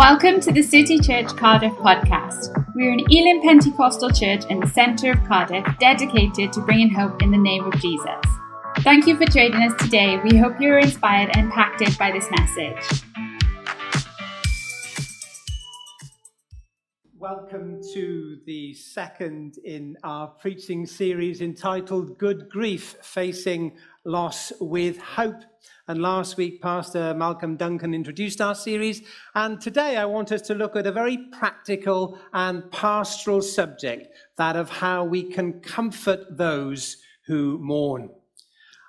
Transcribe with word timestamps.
Welcome 0.00 0.40
to 0.40 0.50
the 0.50 0.62
City 0.62 0.98
Church 0.98 1.26
Cardiff 1.36 1.74
podcast. 1.74 2.54
We're 2.74 2.90
an 2.90 3.04
Elim 3.10 3.42
Pentecostal 3.42 4.08
church 4.08 4.46
in 4.48 4.58
the 4.58 4.66
centre 4.66 5.10
of 5.10 5.22
Cardiff 5.24 5.62
dedicated 5.78 6.54
to 6.54 6.62
bringing 6.62 6.88
hope 6.88 7.20
in 7.20 7.30
the 7.30 7.36
name 7.36 7.66
of 7.66 7.78
Jesus. 7.82 8.16
Thank 8.78 9.06
you 9.06 9.18
for 9.18 9.26
joining 9.26 9.62
us 9.62 9.74
today. 9.78 10.18
We 10.24 10.38
hope 10.38 10.58
you're 10.58 10.78
inspired 10.78 11.36
and 11.36 11.48
impacted 11.48 11.98
by 11.98 12.12
this 12.12 12.26
message. 12.30 13.02
Welcome 17.20 17.82
to 17.92 18.38
the 18.46 18.72
second 18.72 19.58
in 19.62 19.98
our 20.02 20.26
preaching 20.26 20.86
series 20.86 21.42
entitled 21.42 22.16
Good 22.16 22.48
Grief 22.48 22.96
Facing 23.02 23.76
Loss 24.06 24.54
with 24.58 24.96
Hope. 24.96 25.42
And 25.86 26.00
last 26.00 26.38
week, 26.38 26.62
Pastor 26.62 27.12
Malcolm 27.12 27.58
Duncan 27.58 27.92
introduced 27.92 28.40
our 28.40 28.54
series. 28.54 29.02
And 29.34 29.60
today, 29.60 29.98
I 29.98 30.06
want 30.06 30.32
us 30.32 30.40
to 30.42 30.54
look 30.54 30.76
at 30.76 30.86
a 30.86 30.92
very 30.92 31.18
practical 31.30 32.18
and 32.32 32.70
pastoral 32.70 33.42
subject 33.42 34.08
that 34.38 34.56
of 34.56 34.70
how 34.70 35.04
we 35.04 35.24
can 35.24 35.60
comfort 35.60 36.38
those 36.38 36.96
who 37.26 37.58
mourn. 37.58 38.08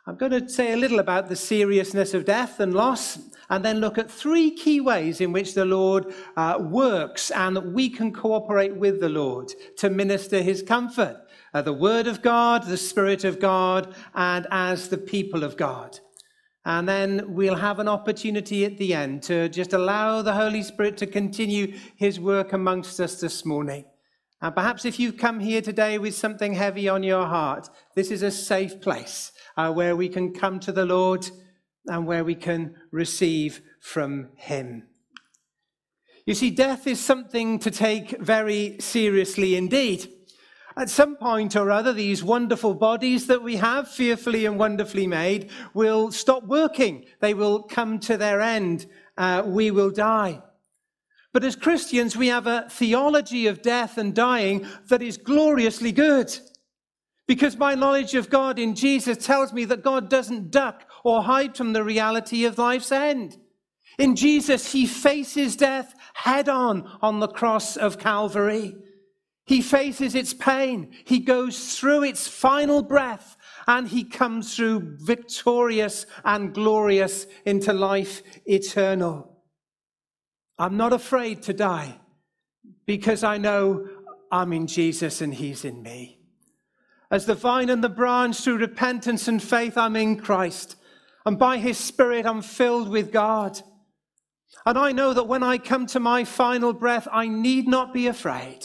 I'm 0.08 0.16
going 0.16 0.32
to 0.32 0.50
say 0.50 0.74
a 0.74 0.78
little 0.78 1.00
about 1.00 1.30
the 1.30 1.36
seriousness 1.36 2.14
of 2.14 2.26
death 2.26 2.60
and 2.60 2.74
loss, 2.74 3.20
and 3.50 3.64
then 3.64 3.80
look 3.80 3.98
at 3.98 4.10
three 4.10 4.52
key 4.52 4.82
ways 4.82 5.22
in 5.22 5.32
which 5.32 5.54
the 5.54 5.66
Lord 5.66 6.14
uh, 6.36 6.58
works 6.60 7.32
and 7.32 7.56
that 7.56 7.72
we 7.72 7.90
can 7.90 8.12
cooperate 8.12 8.76
with 8.76 9.00
the 9.00 9.10
Lord 9.10 9.52
to 9.78 9.90
minister 9.90 10.42
his 10.42 10.64
comfort 10.64 11.18
uh, 11.54 11.62
the 11.62 11.74
Word 11.74 12.08
of 12.08 12.22
God, 12.22 12.64
the 12.64 12.78
Spirit 12.78 13.24
of 13.24 13.40
God, 13.40 13.94
and 14.16 14.48
as 14.52 14.90
the 14.90 14.98
people 14.98 15.44
of 15.44 15.58
God. 15.58 16.00
And 16.64 16.88
then 16.88 17.34
we'll 17.34 17.56
have 17.56 17.80
an 17.80 17.88
opportunity 17.88 18.66
at 18.66 18.78
the 18.78 18.94
end 18.94 19.24
to 19.24 19.50
just 19.50 19.74
allow 19.74 20.22
the 20.22 20.34
Holy 20.34 20.62
Spirit 20.62 20.98
to 20.98 21.08
continue 21.08 21.76
his 21.96 22.20
work 22.20 22.54
amongst 22.54 23.00
us 23.00 23.20
this 23.20 23.46
morning. 23.46 23.86
And 24.42 24.56
perhaps 24.56 24.86
if 24.86 25.00
you've 25.00 25.18
come 25.18 25.40
here 25.40 25.62
today 25.62 26.00
with 26.00 26.16
something 26.16 26.54
heavy 26.54 26.90
on 26.90 27.04
your 27.04 27.28
heart, 27.28 27.70
this 27.96 28.10
is 28.10 28.24
a 28.24 28.32
safe 28.32 28.82
place 28.82 29.32
uh, 29.56 29.72
where 29.72 29.96
we 29.96 30.10
can 30.10 30.34
come 30.34 30.60
to 30.62 30.72
the 30.72 30.86
Lord 30.86 31.30
and 31.86 32.08
where 32.08 32.24
we 32.24 32.36
can 32.36 32.76
receive 32.92 33.62
from 33.80 34.30
him. 34.36 34.88
You 36.26 36.34
see, 36.34 36.50
death 36.50 36.88
is 36.88 37.00
something 37.00 37.60
to 37.60 37.72
take 37.72 38.20
very 38.22 38.78
seriously 38.80 39.56
indeed. 39.56 40.12
At 40.78 40.90
some 40.90 41.18
point 41.18 41.56
or 41.56 41.70
other, 41.70 41.94
these 41.94 42.24
wonderful 42.24 42.74
bodies 42.74 43.28
that 43.28 43.44
we 43.44 43.58
have, 43.58 43.90
fearfully 43.90 44.46
and 44.46 44.58
wonderfully 44.58 45.06
made, 45.06 45.50
will 45.74 46.12
stop 46.12 46.44
working. 46.44 47.06
They 47.20 47.34
will 47.34 47.64
come 47.64 48.00
to 48.02 48.18
their 48.18 48.40
end. 48.42 48.86
Uh, 49.18 49.44
we 49.46 49.70
will 49.70 49.92
die. 49.92 50.42
But 51.34 51.44
as 51.44 51.56
Christians, 51.56 52.18
we 52.18 52.28
have 52.28 52.48
a 52.48 52.68
theology 52.70 53.48
of 53.48 53.62
death 53.62 53.98
and 53.98 54.14
dying 54.14 54.66
that 54.90 55.02
is 55.02 55.18
gloriously 55.18 55.92
good. 55.92 56.38
Because 57.28 57.58
my 57.58 57.76
knowledge 57.76 58.16
of 58.16 58.30
God 58.30 58.60
in 58.60 58.76
Jesus 58.76 59.26
tells 59.26 59.54
me 59.54 59.64
that 59.66 59.84
God 59.84 60.10
doesn't 60.10 60.52
duck 60.52 60.90
or 61.04 61.24
hide 61.24 61.56
from 61.56 61.72
the 61.72 61.84
reality 61.84 62.44
of 62.44 62.58
life's 62.58 62.92
end. 62.92 63.38
In 63.98 64.16
Jesus, 64.16 64.74
he 64.74 64.86
faces 64.86 65.56
death 65.56 65.94
head 66.14 66.50
on 66.50 66.90
on 67.02 67.20
the 67.20 67.28
cross 67.28 67.78
of 67.78 68.00
Calvary. 68.00 68.76
He 69.46 69.62
faces 69.62 70.16
its 70.16 70.34
pain. 70.34 70.94
He 71.06 71.20
goes 71.20 71.78
through 71.78 72.04
its 72.04 72.28
final 72.28 72.82
breath 72.82 73.38
and 73.68 73.88
he 73.88 74.04
comes 74.04 74.56
through 74.56 74.98
victorious 75.00 76.06
and 76.24 76.54
glorious 76.54 77.28
into 77.46 77.74
life 77.74 78.22
eternal. 78.46 79.31
I'm 80.58 80.78
not 80.78 80.94
afraid 80.94 81.42
to 81.44 81.54
die 81.54 82.00
because 82.86 83.24
I 83.24 83.38
know 83.38 83.88
I'm 84.32 84.54
in 84.54 84.68
Jesus 84.68 85.22
and 85.22 85.34
he's 85.34 85.66
in 85.66 85.82
me. 85.82 86.20
As 87.10 87.26
the 87.26 87.36
vine 87.36 87.70
and 87.70 87.84
the 87.84 87.90
branch, 87.90 88.42
through 88.42 88.58
repentance 88.58 89.28
and 89.28 89.44
faith, 89.44 89.78
I'm 89.78 89.98
in 89.98 90.18
Christ. 90.18 90.78
And 91.26 91.38
by 91.38 91.58
his 91.58 91.78
Spirit, 91.78 92.26
I'm 92.26 92.42
filled 92.42 92.90
with 92.90 93.12
God. 93.12 93.62
And 94.66 94.78
I 94.78 94.92
know 94.92 95.14
that 95.14 95.28
when 95.28 95.44
I 95.44 95.58
come 95.58 95.86
to 95.88 96.00
my 96.00 96.24
final 96.24 96.72
breath, 96.72 97.08
I 97.12 97.28
need 97.28 97.68
not 97.68 97.94
be 97.94 98.08
afraid 98.08 98.60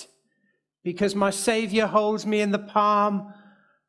because 0.85 1.15
my 1.15 1.31
Savior 1.31 1.87
holds 1.87 2.25
me 2.25 2.41
in 2.41 2.53
the 2.53 2.59
palm 2.59 3.33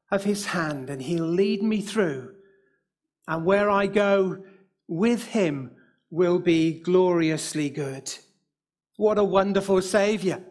of 0.09 0.23
his 0.23 0.47
hand 0.47 0.89
and 0.89 1.01
he'll 1.01 1.25
lead 1.25 1.61
me 1.61 1.81
through. 1.81 2.33
And 3.27 3.45
where 3.45 3.69
I 3.69 3.87
go 3.87 4.43
with 4.87 5.25
him 5.25 5.76
will 6.09 6.39
be 6.39 6.79
gloriously 6.81 7.69
good. 7.69 8.13
What 8.95 9.17
a 9.17 9.23
wonderful 9.23 9.81
Savior. 9.81 10.43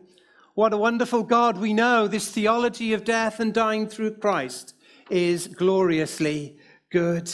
What 0.55 0.73
a 0.73 0.79
wonderful 0.79 1.23
God. 1.23 1.59
We 1.59 1.75
know 1.75 2.09
this 2.09 2.31
theology 2.31 2.93
of 2.93 3.05
death 3.05 3.41
and 3.41 3.53
dying 3.53 3.89
through 3.89 4.17
Christ 4.17 4.75
is 5.11 5.49
gloriously 5.49 6.59
good. 6.91 7.31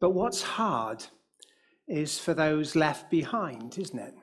But 0.00 0.10
what's 0.10 0.42
hard 0.42 1.04
is 1.86 2.18
for 2.18 2.34
those 2.34 2.74
left 2.74 3.10
behind, 3.10 3.78
isn't 3.78 3.98
it? 3.98 4.14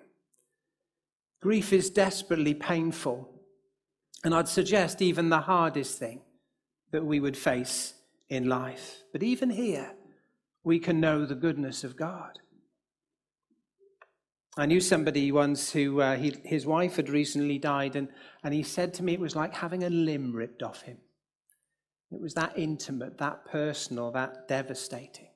Grief 1.41 1.71
is 1.71 1.89
desperately 1.89 2.53
painful. 2.53 3.29
And 4.23 4.35
I'd 4.35 4.49
suggest 4.49 5.01
even 5.01 5.29
the 5.29 5.39
hardest 5.39 5.97
thing 5.97 6.21
that 6.91 7.05
we 7.05 7.19
would 7.19 7.37
face 7.37 7.93
in 8.27 8.49
life. 8.49 9.03
But 9.13 9.23
even 9.23 9.49
here, 9.49 9.93
we 10.63 10.79
can 10.79 10.99
know 10.99 11.25
the 11.25 11.35
goodness 11.35 11.83
of 11.83 11.95
God. 11.95 12.39
I 14.57 14.65
knew 14.65 14.81
somebody 14.81 15.31
once 15.31 15.71
who 15.71 16.01
uh, 16.01 16.17
he, 16.17 16.35
his 16.43 16.65
wife 16.65 16.97
had 16.97 17.09
recently 17.09 17.57
died, 17.57 17.95
and, 17.95 18.09
and 18.43 18.53
he 18.53 18.63
said 18.63 18.93
to 18.95 19.03
me 19.03 19.13
it 19.13 19.19
was 19.19 19.35
like 19.35 19.53
having 19.53 19.83
a 19.83 19.89
limb 19.89 20.33
ripped 20.33 20.63
off 20.63 20.81
him. 20.81 20.97
It 22.11 22.19
was 22.19 22.33
that 22.33 22.57
intimate, 22.57 23.19
that 23.19 23.45
personal, 23.45 24.11
that 24.11 24.47
devastating. 24.47 25.27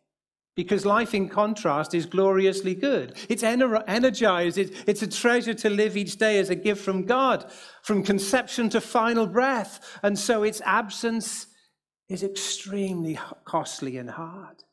Because 0.55 0.85
life, 0.85 1.13
in 1.13 1.29
contrast, 1.29 1.95
is 1.95 2.05
gloriously 2.05 2.75
good. 2.75 3.17
It's 3.27 3.43
energized. 3.43 4.57
It's 4.57 5.01
a 5.01 5.07
treasure 5.07 5.55
to 5.55 5.69
live 5.69 5.97
each 5.97 6.17
day 6.17 6.37
as 6.37 6.51
a 6.51 6.55
gift 6.55 6.83
from 6.83 7.05
God, 7.05 7.51
from 7.81 8.03
conception 8.03 8.69
to 8.69 8.81
final 8.81 9.25
breath. 9.25 9.99
And 10.03 10.17
so 10.17 10.43
its 10.43 10.61
absence 10.63 11.47
is 12.07 12.23
extremely 12.23 13.17
costly 13.45 13.97
and 13.97 14.11
hard. 14.11 14.63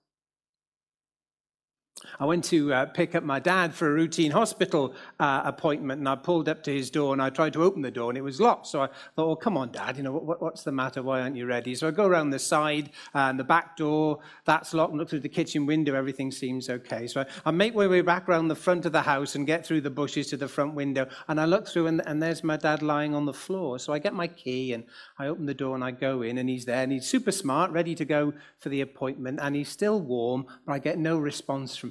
I 2.18 2.24
went 2.24 2.44
to 2.46 2.72
uh, 2.72 2.86
pick 2.86 3.14
up 3.14 3.24
my 3.24 3.38
dad 3.38 3.74
for 3.74 3.88
a 3.88 3.92
routine 3.92 4.30
hospital 4.30 4.94
uh, 5.18 5.42
appointment, 5.44 5.98
and 6.00 6.08
I 6.08 6.16
pulled 6.16 6.48
up 6.48 6.62
to 6.64 6.72
his 6.72 6.90
door 6.90 7.12
and 7.12 7.22
I 7.22 7.30
tried 7.30 7.52
to 7.54 7.62
open 7.62 7.82
the 7.82 7.90
door, 7.90 8.10
and 8.10 8.18
it 8.18 8.22
was 8.22 8.40
locked. 8.40 8.66
So 8.66 8.82
I 8.82 8.86
thought, 9.16 9.26
"Well, 9.26 9.36
come 9.36 9.56
on, 9.56 9.72
Dad, 9.72 9.96
you 9.96 10.02
know 10.02 10.12
what, 10.12 10.40
what's 10.40 10.62
the 10.62 10.72
matter? 10.72 11.02
Why 11.02 11.20
aren't 11.20 11.36
you 11.36 11.46
ready?" 11.46 11.74
So 11.74 11.88
I 11.88 11.90
go 11.90 12.06
around 12.06 12.30
the 12.30 12.38
side 12.38 12.90
uh, 13.14 13.30
and 13.30 13.38
the 13.38 13.44
back 13.44 13.76
door, 13.76 14.20
that's 14.44 14.74
locked, 14.74 14.94
look 14.94 15.08
through 15.08 15.20
the 15.20 15.28
kitchen 15.28 15.66
window, 15.66 15.94
everything 15.94 16.30
seems 16.30 16.68
okay. 16.70 17.06
So 17.06 17.22
I, 17.22 17.26
I 17.46 17.50
make 17.50 17.74
my 17.74 17.86
way 17.86 18.00
back 18.00 18.28
around 18.28 18.48
the 18.48 18.54
front 18.54 18.86
of 18.86 18.92
the 18.92 19.02
house 19.02 19.34
and 19.34 19.46
get 19.46 19.66
through 19.66 19.82
the 19.82 19.90
bushes 19.90 20.28
to 20.28 20.36
the 20.36 20.48
front 20.48 20.74
window, 20.74 21.06
and 21.28 21.40
I 21.40 21.44
look 21.44 21.68
through, 21.68 21.86
and, 21.86 22.02
and 22.06 22.22
there's 22.22 22.42
my 22.42 22.56
dad 22.56 22.82
lying 22.82 23.14
on 23.14 23.26
the 23.26 23.34
floor. 23.34 23.78
So 23.78 23.92
I 23.92 23.98
get 23.98 24.14
my 24.14 24.26
key 24.26 24.72
and 24.72 24.84
I 25.18 25.26
open 25.26 25.46
the 25.46 25.54
door 25.54 25.74
and 25.74 25.84
I 25.84 25.90
go 25.90 26.22
in, 26.22 26.38
and 26.38 26.48
he's 26.48 26.64
there, 26.64 26.82
and 26.82 26.92
he's 26.92 27.06
super 27.06 27.32
smart, 27.32 27.70
ready 27.70 27.94
to 27.94 28.04
go 28.04 28.32
for 28.58 28.68
the 28.68 28.80
appointment, 28.80 29.38
and 29.42 29.54
he's 29.54 29.68
still 29.68 30.00
warm, 30.00 30.46
but 30.66 30.72
I 30.72 30.78
get 30.78 30.98
no 30.98 31.18
response 31.18 31.76
from 31.76 31.89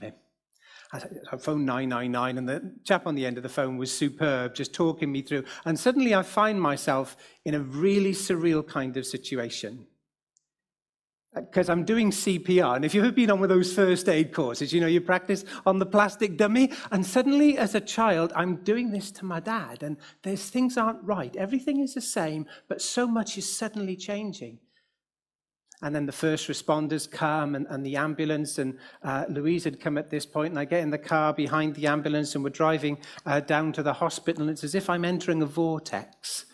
I 0.91 1.37
phoned 1.37 1.67
999, 1.67 2.37
and 2.39 2.49
the 2.49 2.73
chap 2.83 3.05
on 3.05 3.13
the 3.13 3.25
end 3.25 3.37
of 3.37 3.43
the 3.43 3.49
phone 3.49 3.77
was 3.77 3.95
superb, 3.95 4.55
just 4.55 4.73
talking 4.73 5.11
me 5.11 5.21
through. 5.21 5.43
And 5.65 5.79
suddenly 5.79 6.15
I 6.15 6.23
find 6.23 6.59
myself 6.59 7.15
in 7.45 7.53
a 7.53 7.59
really 7.59 8.11
surreal 8.11 8.67
kind 8.67 8.97
of 8.97 9.05
situation. 9.05 9.85
Uh, 11.35 11.41
because 11.41 11.69
I'm 11.69 11.85
doing 11.85 12.09
CPR, 12.09 12.75
and 12.75 12.83
if 12.83 12.95
you've 12.95 13.05
ever 13.05 13.13
been 13.13 13.29
on 13.29 13.39
one 13.39 13.51
of 13.51 13.55
those 13.55 13.71
first 13.71 14.09
aid 14.09 14.33
courses, 14.33 14.73
you 14.73 14.81
know, 14.81 14.87
you 14.87 14.99
practice 14.99 15.45
on 15.63 15.77
the 15.77 15.85
plastic 15.85 16.37
dummy, 16.37 16.71
and 16.91 17.05
suddenly 17.05 17.55
as 17.55 17.75
a 17.75 17.81
child, 17.81 18.33
I'm 18.35 18.55
doing 18.63 18.89
this 18.89 19.11
to 19.11 19.25
my 19.25 19.39
dad, 19.39 19.83
and 19.83 19.97
there's 20.23 20.49
things 20.49 20.75
aren't 20.75 21.03
right. 21.03 21.35
Everything 21.35 21.81
is 21.81 21.93
the 21.93 22.01
same, 22.01 22.47
but 22.67 22.81
so 22.81 23.05
much 23.05 23.37
is 23.37 23.51
suddenly 23.51 23.95
changing. 23.95 24.57
And 25.81 25.95
then 25.95 26.05
the 26.05 26.11
first 26.11 26.49
responders 26.49 27.09
come 27.09 27.55
and, 27.55 27.65
and 27.69 27.85
the 27.85 27.95
ambulance. 27.95 28.57
And 28.57 28.77
uh, 29.01 29.25
Louise 29.29 29.63
had 29.63 29.79
come 29.79 29.97
at 29.97 30.09
this 30.09 30.25
point, 30.25 30.51
and 30.51 30.59
I 30.59 30.65
get 30.65 30.81
in 30.81 30.89
the 30.89 30.97
car 30.97 31.33
behind 31.33 31.75
the 31.75 31.87
ambulance, 31.87 32.35
and 32.35 32.43
we're 32.43 32.49
driving 32.49 32.97
uh, 33.25 33.39
down 33.39 33.71
to 33.73 33.83
the 33.83 33.93
hospital. 33.93 34.41
And 34.41 34.51
it's 34.51 34.63
as 34.63 34.75
if 34.75 34.89
I'm 34.89 35.05
entering 35.05 35.41
a 35.41 35.45
vortex. 35.45 36.45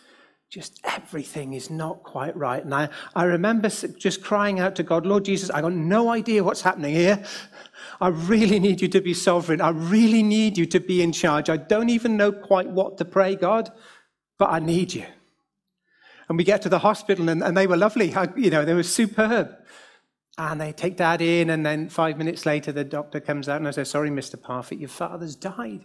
Just 0.48 0.80
everything 0.84 1.54
is 1.54 1.70
not 1.70 2.04
quite 2.04 2.36
right. 2.36 2.64
And 2.64 2.72
I, 2.72 2.88
I 3.16 3.24
remember 3.24 3.68
just 3.68 4.22
crying 4.22 4.60
out 4.60 4.76
to 4.76 4.84
God, 4.84 5.04
Lord 5.04 5.24
Jesus, 5.24 5.50
I 5.50 5.60
got 5.60 5.72
no 5.72 6.08
idea 6.08 6.44
what's 6.44 6.62
happening 6.62 6.94
here. 6.94 7.24
I 8.00 8.08
really 8.08 8.60
need 8.60 8.80
you 8.80 8.86
to 8.88 9.00
be 9.00 9.12
sovereign. 9.12 9.60
I 9.60 9.70
really 9.70 10.22
need 10.22 10.56
you 10.56 10.64
to 10.66 10.78
be 10.78 11.02
in 11.02 11.10
charge. 11.10 11.50
I 11.50 11.56
don't 11.56 11.90
even 11.90 12.16
know 12.16 12.30
quite 12.30 12.68
what 12.68 12.96
to 12.98 13.04
pray, 13.04 13.34
God, 13.34 13.72
but 14.38 14.50
I 14.50 14.60
need 14.60 14.94
you. 14.94 15.06
And 16.28 16.36
we 16.36 16.44
get 16.44 16.62
to 16.62 16.68
the 16.68 16.80
hospital, 16.80 17.28
and, 17.28 17.42
and 17.42 17.56
they 17.56 17.66
were 17.66 17.76
lovely. 17.76 18.14
You 18.36 18.50
know, 18.50 18.64
they 18.64 18.74
were 18.74 18.82
superb. 18.82 19.56
And 20.38 20.60
they 20.60 20.72
take 20.72 20.96
dad 20.96 21.22
in, 21.22 21.50
and 21.50 21.64
then 21.64 21.88
five 21.88 22.18
minutes 22.18 22.44
later, 22.44 22.72
the 22.72 22.84
doctor 22.84 23.20
comes 23.20 23.48
out 23.48 23.56
and 23.56 23.68
I 23.68 23.70
say, 23.70 23.84
Sorry, 23.84 24.10
Mr. 24.10 24.36
Parfit, 24.36 24.80
your 24.80 24.88
father's 24.88 25.34
died. 25.34 25.84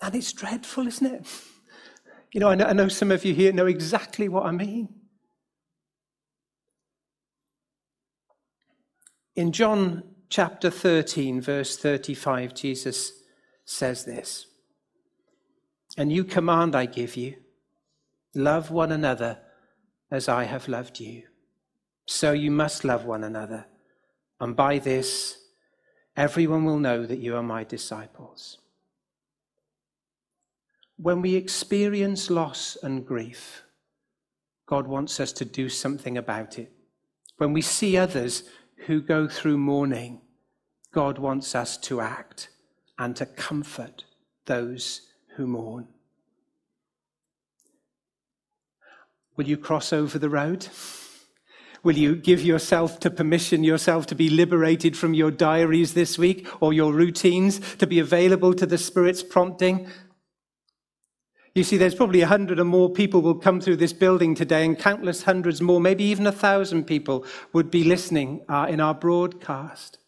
And 0.00 0.14
it's 0.14 0.32
dreadful, 0.32 0.86
isn't 0.86 1.06
it? 1.06 1.26
You 2.32 2.40
know 2.40 2.48
I, 2.48 2.54
know, 2.54 2.66
I 2.66 2.72
know 2.72 2.88
some 2.88 3.10
of 3.10 3.24
you 3.24 3.34
here 3.34 3.52
know 3.52 3.66
exactly 3.66 4.28
what 4.28 4.44
I 4.44 4.50
mean. 4.50 4.88
In 9.34 9.52
John 9.52 10.02
chapter 10.28 10.70
13, 10.70 11.40
verse 11.40 11.76
35, 11.76 12.54
Jesus 12.54 13.12
says 13.64 14.04
this 14.04 14.46
A 15.96 16.04
new 16.04 16.24
command 16.24 16.74
I 16.74 16.86
give 16.86 17.16
you 17.16 17.36
love 18.36 18.70
one 18.70 18.92
another 18.92 19.38
as 20.10 20.28
I 20.28 20.44
have 20.44 20.68
loved 20.68 21.00
you. 21.00 21.24
So 22.06 22.32
you 22.32 22.50
must 22.50 22.84
love 22.84 23.04
one 23.04 23.24
another. 23.24 23.66
And 24.40 24.54
by 24.54 24.78
this, 24.78 25.38
everyone 26.16 26.64
will 26.64 26.78
know 26.78 27.04
that 27.04 27.18
you 27.18 27.36
are 27.36 27.42
my 27.42 27.64
disciples. 27.64 28.58
When 30.96 31.20
we 31.20 31.34
experience 31.34 32.30
loss 32.30 32.76
and 32.82 33.06
grief, 33.06 33.62
God 34.66 34.86
wants 34.86 35.20
us 35.20 35.32
to 35.32 35.44
do 35.44 35.68
something 35.68 36.16
about 36.16 36.58
it. 36.58 36.72
When 37.38 37.52
we 37.52 37.62
see 37.62 37.96
others 37.96 38.44
who 38.86 39.00
go 39.00 39.28
through 39.28 39.58
mourning, 39.58 40.20
God 40.92 41.18
wants 41.18 41.54
us 41.54 41.76
to 41.78 42.00
act 42.00 42.48
and 42.98 43.14
to 43.16 43.26
comfort 43.26 44.04
those 44.46 45.02
who 45.36 45.46
mourn. 45.46 45.88
Will 49.36 49.46
you 49.46 49.56
cross 49.56 49.92
over 49.92 50.18
the 50.18 50.30
road? 50.30 50.68
Will 51.82 51.96
you 51.96 52.16
give 52.16 52.42
yourself 52.42 52.98
to 53.00 53.10
permission 53.10 53.62
yourself 53.62 54.06
to 54.06 54.14
be 54.14 54.30
liberated 54.30 54.96
from 54.96 55.14
your 55.14 55.30
diaries 55.30 55.94
this 55.94 56.18
week 56.18 56.48
or 56.60 56.72
your 56.72 56.92
routines, 56.92 57.60
to 57.76 57.86
be 57.86 57.98
available 57.98 58.54
to 58.54 58.66
the 58.66 58.78
Spirit's 58.78 59.22
prompting? 59.22 59.88
You 61.54 61.64
see, 61.64 61.76
there's 61.76 61.94
probably 61.94 62.22
a 62.22 62.26
hundred 62.26 62.58
or 62.58 62.64
more 62.64 62.90
people 62.90 63.22
will 63.22 63.36
come 63.36 63.60
through 63.60 63.76
this 63.76 63.92
building 63.92 64.34
today, 64.34 64.64
and 64.64 64.78
countless 64.78 65.22
hundreds 65.22 65.60
more, 65.60 65.80
maybe 65.80 66.04
even 66.04 66.26
a 66.26 66.32
thousand 66.32 66.84
people, 66.84 67.24
would 67.52 67.70
be 67.70 67.84
listening 67.84 68.44
uh, 68.48 68.66
in 68.68 68.80
our 68.80 68.94
broadcast. 68.94 69.98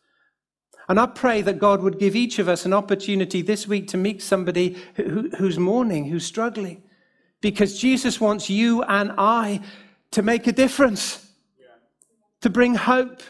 And 0.88 0.98
I 0.98 1.06
pray 1.06 1.42
that 1.42 1.58
God 1.58 1.82
would 1.82 1.98
give 1.98 2.16
each 2.16 2.38
of 2.38 2.48
us 2.48 2.64
an 2.64 2.72
opportunity 2.72 3.42
this 3.42 3.68
week 3.68 3.88
to 3.88 3.96
meet 3.98 4.22
somebody 4.22 4.76
who, 4.96 5.30
who's 5.36 5.58
mourning, 5.58 6.06
who's 6.06 6.26
struggling, 6.26 6.82
because 7.40 7.78
Jesus 7.78 8.20
wants 8.20 8.50
you 8.50 8.82
and 8.82 9.12
I 9.16 9.60
to 10.12 10.22
make 10.22 10.46
a 10.46 10.52
difference, 10.52 11.30
to 12.40 12.50
bring 12.50 12.74
hope, 12.74 13.22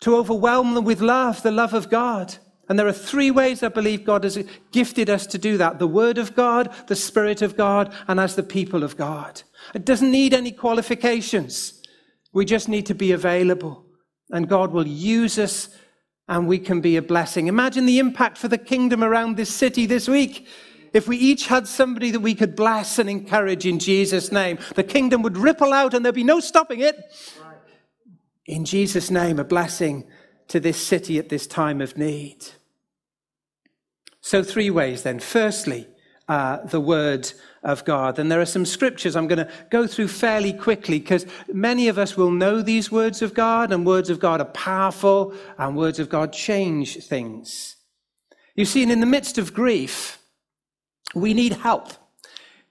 to 0.00 0.16
overwhelm 0.16 0.74
them 0.74 0.84
with 0.84 1.00
love, 1.00 1.42
the 1.42 1.50
love 1.50 1.74
of 1.74 1.88
God. 1.90 2.36
And 2.68 2.78
there 2.78 2.86
are 2.86 2.92
three 2.92 3.30
ways 3.30 3.62
I 3.62 3.68
believe 3.68 4.04
God 4.04 4.24
has 4.24 4.42
gifted 4.72 5.10
us 5.10 5.26
to 5.28 5.38
do 5.38 5.58
that 5.58 5.78
the 5.78 5.86
Word 5.86 6.18
of 6.18 6.34
God, 6.34 6.72
the 6.86 6.96
Spirit 6.96 7.42
of 7.42 7.56
God, 7.56 7.92
and 8.08 8.18
as 8.18 8.36
the 8.36 8.42
people 8.42 8.82
of 8.82 8.96
God. 8.96 9.42
It 9.74 9.84
doesn't 9.84 10.10
need 10.10 10.32
any 10.32 10.52
qualifications. 10.52 11.82
We 12.32 12.44
just 12.44 12.68
need 12.68 12.86
to 12.86 12.94
be 12.94 13.12
available. 13.12 13.84
And 14.30 14.48
God 14.48 14.72
will 14.72 14.86
use 14.86 15.38
us 15.38 15.68
and 16.26 16.48
we 16.48 16.58
can 16.58 16.80
be 16.80 16.96
a 16.96 17.02
blessing. 17.02 17.48
Imagine 17.48 17.84
the 17.84 17.98
impact 17.98 18.38
for 18.38 18.48
the 18.48 18.58
kingdom 18.58 19.04
around 19.04 19.36
this 19.36 19.54
city 19.54 19.84
this 19.84 20.08
week. 20.08 20.46
If 20.94 21.08
we 21.08 21.16
each 21.16 21.48
had 21.48 21.66
somebody 21.66 22.12
that 22.12 22.20
we 22.20 22.36
could 22.36 22.54
bless 22.54 23.00
and 23.00 23.10
encourage 23.10 23.66
in 23.66 23.80
Jesus' 23.80 24.30
name, 24.30 24.58
the 24.76 24.84
kingdom 24.84 25.22
would 25.22 25.36
ripple 25.36 25.72
out 25.72 25.92
and 25.92 26.04
there'd 26.04 26.14
be 26.14 26.22
no 26.22 26.38
stopping 26.38 26.80
it. 26.80 26.96
In 28.46 28.64
Jesus' 28.64 29.10
name, 29.10 29.40
a 29.40 29.44
blessing 29.44 30.06
to 30.48 30.60
this 30.60 30.80
city 30.80 31.18
at 31.18 31.30
this 31.30 31.48
time 31.48 31.80
of 31.80 31.98
need. 31.98 32.46
So, 34.20 34.42
three 34.42 34.70
ways 34.70 35.02
then. 35.02 35.18
Firstly, 35.18 35.88
uh, 36.28 36.58
the 36.64 36.80
word 36.80 37.30
of 37.62 37.84
God. 37.84 38.18
And 38.18 38.30
there 38.30 38.40
are 38.40 38.46
some 38.46 38.64
scriptures 38.64 39.16
I'm 39.16 39.26
going 39.26 39.44
to 39.44 39.50
go 39.70 39.86
through 39.86 40.08
fairly 40.08 40.52
quickly 40.52 40.98
because 40.98 41.26
many 41.52 41.88
of 41.88 41.98
us 41.98 42.16
will 42.16 42.30
know 42.30 42.62
these 42.62 42.92
words 42.92 43.20
of 43.20 43.34
God, 43.34 43.72
and 43.72 43.84
words 43.84 44.10
of 44.10 44.20
God 44.20 44.40
are 44.40 44.46
powerful, 44.46 45.34
and 45.58 45.76
words 45.76 45.98
of 45.98 46.08
God 46.08 46.32
change 46.32 47.04
things. 47.04 47.76
You 48.54 48.64
see, 48.64 48.82
and 48.82 48.92
in 48.92 49.00
the 49.00 49.06
midst 49.06 49.38
of 49.38 49.52
grief, 49.52 50.18
we 51.14 51.34
need 51.34 51.54
help. 51.54 51.92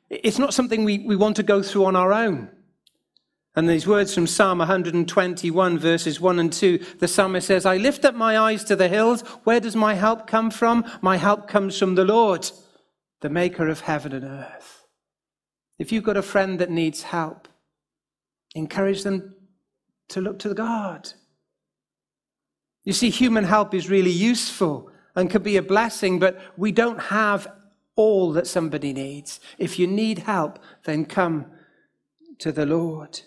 It's 0.10 0.40
not 0.40 0.54
something 0.54 0.84
we, 0.84 1.00
we 1.00 1.16
want 1.16 1.36
to 1.38 1.44
go 1.44 1.64
through 1.64 1.86
on 1.86 1.96
our 1.96 2.14
own. 2.14 2.50
And 3.56 3.70
these 3.70 3.86
words 3.86 4.14
from 4.14 4.26
Psalm 4.26 4.58
121, 4.60 5.78
verses 5.78 6.20
1 6.20 6.40
and 6.40 6.52
2, 6.52 6.80
the 7.00 7.08
psalmist 7.08 7.48
says, 7.48 7.66
I 7.66 7.78
lift 7.78 8.04
up 8.04 8.16
my 8.16 8.38
eyes 8.38 8.64
to 8.66 8.76
the 8.76 8.88
hills. 8.88 9.22
Where 9.44 9.60
does 9.60 9.76
my 9.76 9.94
help 9.94 10.26
come 10.26 10.50
from? 10.50 10.86
My 11.02 11.18
help 11.18 11.48
comes 11.48 11.78
from 11.78 11.94
the 11.94 12.06
Lord, 12.06 12.50
the 13.22 13.30
maker 13.30 13.68
of 13.68 13.82
heaven 13.82 14.12
and 14.12 14.24
earth. 14.24 14.88
If 15.78 15.92
you've 15.92 16.04
got 16.04 16.18
a 16.18 16.24
friend 16.24 16.58
that 16.60 16.72
needs 16.72 17.04
help, 17.04 17.48
encourage 18.56 19.04
them 19.04 19.36
to 20.10 20.22
look 20.22 20.40
to 20.40 20.54
God. 20.54 21.12
You 22.84 22.94
see, 22.94 23.10
human 23.10 23.44
help 23.44 23.74
is 23.74 23.90
really 23.90 24.12
useful 24.12 24.90
and 25.16 25.30
can 25.30 25.44
be 25.44 25.58
a 25.58 25.62
blessing, 25.62 26.20
but 26.20 26.40
we 26.58 26.72
don't 26.72 27.00
have 27.00 27.48
all 27.96 28.32
that 28.34 28.48
somebody 28.48 28.94
needs. 28.94 29.40
If 29.58 29.78
you 29.78 29.88
need 29.88 30.20
help, 30.20 30.60
then 30.86 31.06
come 31.06 31.46
to 32.40 32.52
the 32.52 32.66
Lord. 32.66 33.22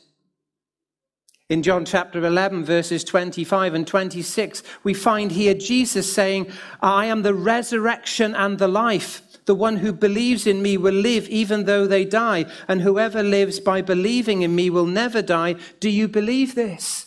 In 1.48 1.62
John 1.62 1.84
chapter 1.84 2.24
11, 2.24 2.64
verses 2.64 3.04
25 3.04 3.74
and 3.74 3.86
26, 3.86 4.64
we 4.82 4.92
find 4.92 5.30
here 5.30 5.54
Jesus 5.54 6.12
saying, 6.12 6.50
I 6.82 7.06
am 7.06 7.22
the 7.22 7.34
resurrection 7.34 8.34
and 8.34 8.58
the 8.58 8.66
life. 8.66 9.22
The 9.44 9.54
one 9.54 9.76
who 9.76 9.92
believes 9.92 10.48
in 10.48 10.60
me 10.60 10.76
will 10.76 10.94
live 10.94 11.28
even 11.28 11.64
though 11.64 11.86
they 11.86 12.04
die, 12.04 12.46
and 12.66 12.80
whoever 12.80 13.22
lives 13.22 13.60
by 13.60 13.80
believing 13.80 14.42
in 14.42 14.56
me 14.56 14.70
will 14.70 14.86
never 14.86 15.22
die. 15.22 15.54
Do 15.78 15.88
you 15.88 16.08
believe 16.08 16.56
this? 16.56 17.05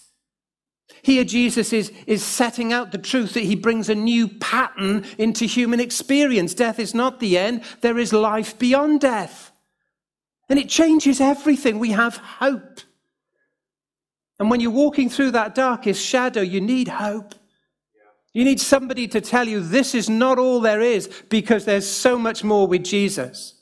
Here, 1.02 1.24
Jesus 1.24 1.72
is, 1.72 1.92
is 2.08 2.24
setting 2.24 2.74
out 2.74 2.92
the 2.92 2.98
truth 2.98 3.34
that 3.34 3.44
he 3.44 3.56
brings 3.56 3.90
a 3.90 3.96
new 3.96 4.28
pattern 4.28 5.06
into 5.18 5.46
human 5.46 5.80
experience. 5.80 6.54
Death 6.54 6.80
is 6.80 6.94
not 6.94 7.20
the 7.20 7.38
end, 7.38 7.64
there 7.82 7.98
is 7.98 8.14
life 8.14 8.58
beyond 8.60 9.02
death. 9.02 9.52
And 10.50 10.58
it 10.58 10.68
changes 10.70 11.22
everything. 11.22 11.80
We 11.80 11.92
have 11.92 12.18
hope. 12.18 12.82
And 14.40 14.50
when 14.50 14.62
you're 14.62 14.72
walking 14.72 15.10
through 15.10 15.32
that 15.32 15.54
darkest 15.54 16.04
shadow, 16.04 16.42
you 16.42 16.62
need 16.62 16.88
hope. 16.88 17.36
You 18.34 18.46
need 18.46 18.60
somebody 18.60 19.08
to 19.10 19.22
tell 19.22 19.48
you 19.48 19.60
this 19.60 19.96
is 19.96 20.10
not 20.10 20.38
all 20.40 20.60
there 20.60 20.82
is 20.82 21.10
because 21.30 21.66
there's 21.66 21.90
so 21.90 22.18
much 22.18 22.44
more 22.44 22.68
with 22.68 22.84
Jesus. 22.84 23.56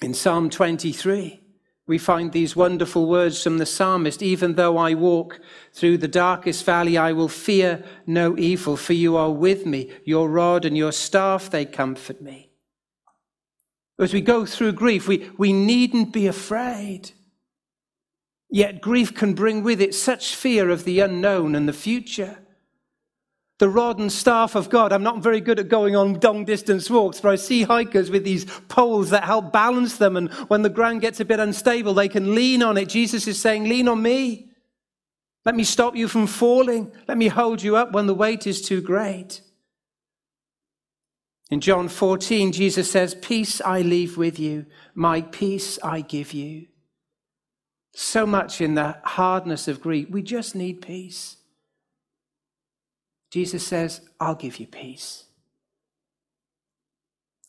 In 0.00 0.14
Psalm 0.14 0.50
23, 0.50 1.43
we 1.86 1.98
find 1.98 2.32
these 2.32 2.56
wonderful 2.56 3.06
words 3.06 3.42
from 3.42 3.58
the 3.58 3.66
psalmist 3.66 4.22
Even 4.22 4.54
though 4.54 4.78
I 4.78 4.94
walk 4.94 5.40
through 5.72 5.98
the 5.98 6.08
darkest 6.08 6.64
valley, 6.64 6.96
I 6.96 7.12
will 7.12 7.28
fear 7.28 7.84
no 8.06 8.38
evil, 8.38 8.76
for 8.76 8.94
you 8.94 9.16
are 9.16 9.30
with 9.30 9.66
me. 9.66 9.90
Your 10.04 10.28
rod 10.28 10.64
and 10.64 10.76
your 10.76 10.92
staff, 10.92 11.50
they 11.50 11.66
comfort 11.66 12.22
me. 12.22 12.50
As 13.98 14.12
we 14.12 14.20
go 14.20 14.44
through 14.46 14.72
grief, 14.72 15.06
we, 15.06 15.30
we 15.38 15.52
needn't 15.52 16.12
be 16.12 16.26
afraid. 16.26 17.12
Yet 18.50 18.80
grief 18.80 19.14
can 19.14 19.34
bring 19.34 19.62
with 19.62 19.80
it 19.80 19.94
such 19.94 20.34
fear 20.34 20.70
of 20.70 20.84
the 20.84 21.00
unknown 21.00 21.54
and 21.54 21.68
the 21.68 21.72
future. 21.72 22.38
The 23.58 23.68
rod 23.68 23.98
and 23.98 24.10
staff 24.10 24.56
of 24.56 24.68
God. 24.68 24.92
I'm 24.92 25.04
not 25.04 25.22
very 25.22 25.40
good 25.40 25.60
at 25.60 25.68
going 25.68 25.94
on 25.94 26.18
long 26.20 26.44
distance 26.44 26.90
walks, 26.90 27.20
but 27.20 27.30
I 27.30 27.36
see 27.36 27.62
hikers 27.62 28.10
with 28.10 28.24
these 28.24 28.44
poles 28.68 29.10
that 29.10 29.24
help 29.24 29.52
balance 29.52 29.96
them. 29.96 30.16
And 30.16 30.32
when 30.48 30.62
the 30.62 30.68
ground 30.68 31.02
gets 31.02 31.20
a 31.20 31.24
bit 31.24 31.38
unstable, 31.38 31.94
they 31.94 32.08
can 32.08 32.34
lean 32.34 32.62
on 32.62 32.76
it. 32.76 32.88
Jesus 32.88 33.28
is 33.28 33.40
saying, 33.40 33.64
Lean 33.64 33.86
on 33.86 34.02
me. 34.02 34.50
Let 35.44 35.54
me 35.54 35.64
stop 35.64 35.94
you 35.94 36.08
from 36.08 36.26
falling. 36.26 36.90
Let 37.06 37.18
me 37.18 37.28
hold 37.28 37.62
you 37.62 37.76
up 37.76 37.92
when 37.92 38.06
the 38.06 38.14
weight 38.14 38.46
is 38.46 38.62
too 38.62 38.80
great. 38.80 39.42
In 41.50 41.60
John 41.60 41.88
14, 41.88 42.52
Jesus 42.52 42.90
says, 42.90 43.14
Peace 43.14 43.60
I 43.60 43.82
leave 43.82 44.16
with 44.16 44.38
you, 44.38 44.66
my 44.94 45.20
peace 45.20 45.78
I 45.82 46.00
give 46.00 46.32
you. 46.32 46.66
So 47.94 48.26
much 48.26 48.60
in 48.60 48.74
the 48.74 48.96
hardness 49.04 49.68
of 49.68 49.80
grief. 49.80 50.08
We 50.10 50.22
just 50.22 50.54
need 50.54 50.80
peace. 50.80 51.36
Jesus 53.34 53.66
says, 53.66 54.00
I'll 54.20 54.36
give 54.36 54.60
you 54.60 54.68
peace. 54.68 55.24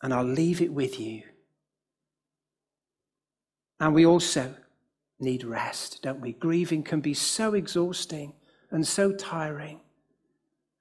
And 0.02 0.16
I'll 0.16 0.24
leave 0.24 0.60
it 0.60 0.74
with 0.74 1.00
you. 1.00 1.22
And 3.80 3.94
we 3.94 4.04
also 4.04 4.56
need 5.20 5.44
rest, 5.44 6.02
don't 6.02 6.22
we? 6.22 6.34
Grieving 6.34 6.82
can 6.82 7.02
be 7.02 7.14
so 7.14 7.54
exhausting 7.54 8.34
and 8.72 8.88
so 8.88 9.12
tiring. 9.12 9.80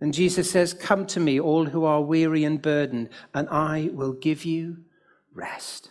And 0.01 0.15
Jesus 0.15 0.51
says, 0.51 0.73
Come 0.73 1.05
to 1.09 1.21
me, 1.21 1.39
all 1.39 1.67
who 1.67 1.85
are 1.85 2.01
weary 2.01 2.43
and 2.43 2.63
burdened, 2.63 3.11
and 3.35 3.47
I 3.51 3.91
will 3.93 4.15
give 4.15 4.47
you 4.47 4.85
rest. 5.35 5.91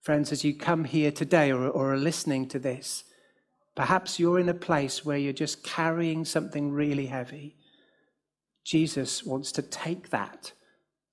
Friends, 0.00 0.32
as 0.32 0.44
you 0.44 0.54
come 0.54 0.84
here 0.84 1.12
today 1.12 1.52
or, 1.52 1.68
or 1.68 1.92
are 1.92 1.98
listening 1.98 2.48
to 2.48 2.58
this, 2.58 3.04
perhaps 3.78 4.18
you're 4.18 4.40
in 4.40 4.48
a 4.48 4.54
place 4.54 5.04
where 5.04 5.16
you're 5.16 5.32
just 5.32 5.62
carrying 5.62 6.24
something 6.24 6.72
really 6.72 7.06
heavy. 7.06 7.54
Jesus 8.64 9.22
wants 9.22 9.52
to 9.52 9.62
take 9.62 10.10
that 10.10 10.52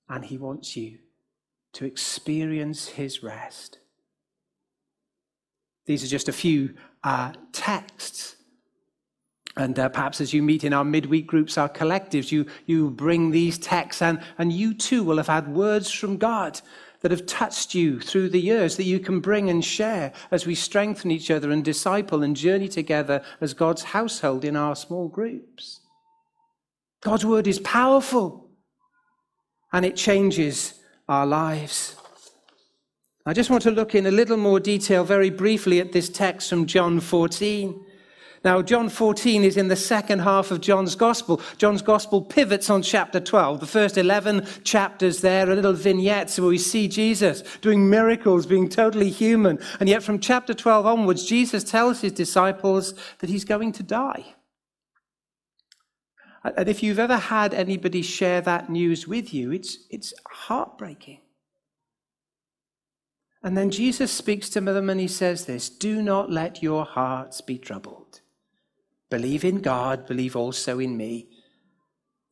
and 0.08 0.24
he 0.24 0.36
wants 0.36 0.76
you 0.76 0.98
to 1.74 1.84
experience 1.84 2.88
his 2.88 3.22
rest. 3.22 3.78
These 5.86 6.02
are 6.02 6.08
just 6.08 6.28
a 6.28 6.32
few 6.32 6.74
uh, 7.04 7.34
texts. 7.52 8.34
And 9.56 9.78
uh, 9.78 9.88
perhaps 9.88 10.20
as 10.20 10.34
you 10.34 10.42
meet 10.42 10.64
in 10.64 10.72
our 10.72 10.84
midweek 10.84 11.28
groups, 11.28 11.56
our 11.56 11.68
collectives, 11.68 12.32
you, 12.32 12.46
you 12.66 12.90
bring 12.90 13.30
these 13.30 13.58
texts, 13.58 14.02
and, 14.02 14.20
and 14.38 14.52
you 14.52 14.74
too 14.74 15.04
will 15.04 15.18
have 15.18 15.28
had 15.28 15.46
words 15.46 15.92
from 15.92 16.16
God 16.16 16.60
that 17.00 17.10
have 17.10 17.26
touched 17.26 17.74
you 17.74 18.00
through 18.00 18.28
the 18.28 18.40
years 18.40 18.76
that 18.76 18.84
you 18.84 18.98
can 18.98 19.20
bring 19.20 19.48
and 19.50 19.64
share 19.64 20.12
as 20.30 20.46
we 20.46 20.54
strengthen 20.54 21.10
each 21.10 21.30
other 21.30 21.50
and 21.50 21.64
disciple 21.64 22.22
and 22.22 22.36
journey 22.36 22.68
together 22.68 23.22
as 23.40 23.54
God's 23.54 23.84
household 23.84 24.44
in 24.44 24.56
our 24.56 24.74
small 24.74 25.08
groups. 25.08 25.80
God's 27.02 27.24
word 27.24 27.46
is 27.46 27.60
powerful 27.60 28.50
and 29.72 29.84
it 29.84 29.96
changes 29.96 30.74
our 31.08 31.26
lives. 31.26 31.96
I 33.24 33.32
just 33.32 33.50
want 33.50 33.62
to 33.64 33.70
look 33.70 33.94
in 33.94 34.06
a 34.06 34.10
little 34.10 34.36
more 34.36 34.60
detail 34.60 35.04
very 35.04 35.30
briefly 35.30 35.80
at 35.80 35.92
this 35.92 36.08
text 36.08 36.48
from 36.48 36.66
John 36.66 37.00
14. 37.00 37.85
Now, 38.46 38.62
John 38.62 38.90
14 38.90 39.42
is 39.42 39.56
in 39.56 39.66
the 39.66 39.74
second 39.74 40.20
half 40.20 40.52
of 40.52 40.60
John's 40.60 40.94
Gospel. 40.94 41.40
John's 41.58 41.82
Gospel 41.82 42.22
pivots 42.22 42.70
on 42.70 42.80
chapter 42.80 43.18
12. 43.18 43.58
The 43.58 43.66
first 43.66 43.98
11 43.98 44.46
chapters 44.62 45.20
there 45.20 45.50
are 45.50 45.54
little 45.56 45.72
vignettes 45.72 46.38
where 46.38 46.50
we 46.50 46.56
see 46.56 46.86
Jesus 46.86 47.42
doing 47.60 47.90
miracles, 47.90 48.46
being 48.46 48.68
totally 48.68 49.10
human. 49.10 49.58
And 49.80 49.88
yet, 49.88 50.04
from 50.04 50.20
chapter 50.20 50.54
12 50.54 50.86
onwards, 50.86 51.26
Jesus 51.26 51.64
tells 51.64 52.02
his 52.02 52.12
disciples 52.12 52.94
that 53.18 53.30
he's 53.30 53.44
going 53.44 53.72
to 53.72 53.82
die. 53.82 54.24
And 56.44 56.68
if 56.68 56.84
you've 56.84 57.00
ever 57.00 57.16
had 57.16 57.52
anybody 57.52 58.00
share 58.00 58.40
that 58.42 58.70
news 58.70 59.08
with 59.08 59.34
you, 59.34 59.50
it's, 59.50 59.78
it's 59.90 60.14
heartbreaking. 60.30 61.18
And 63.42 63.56
then 63.56 63.72
Jesus 63.72 64.12
speaks 64.12 64.48
to 64.50 64.60
them 64.60 64.88
and 64.88 65.00
he 65.00 65.08
says 65.08 65.46
this 65.46 65.68
Do 65.68 66.00
not 66.00 66.30
let 66.30 66.62
your 66.62 66.84
hearts 66.84 67.40
be 67.40 67.58
troubled. 67.58 68.20
Believe 69.10 69.44
in 69.44 69.60
God, 69.60 70.06
believe 70.06 70.34
also 70.34 70.78
in 70.78 70.96
me. 70.96 71.28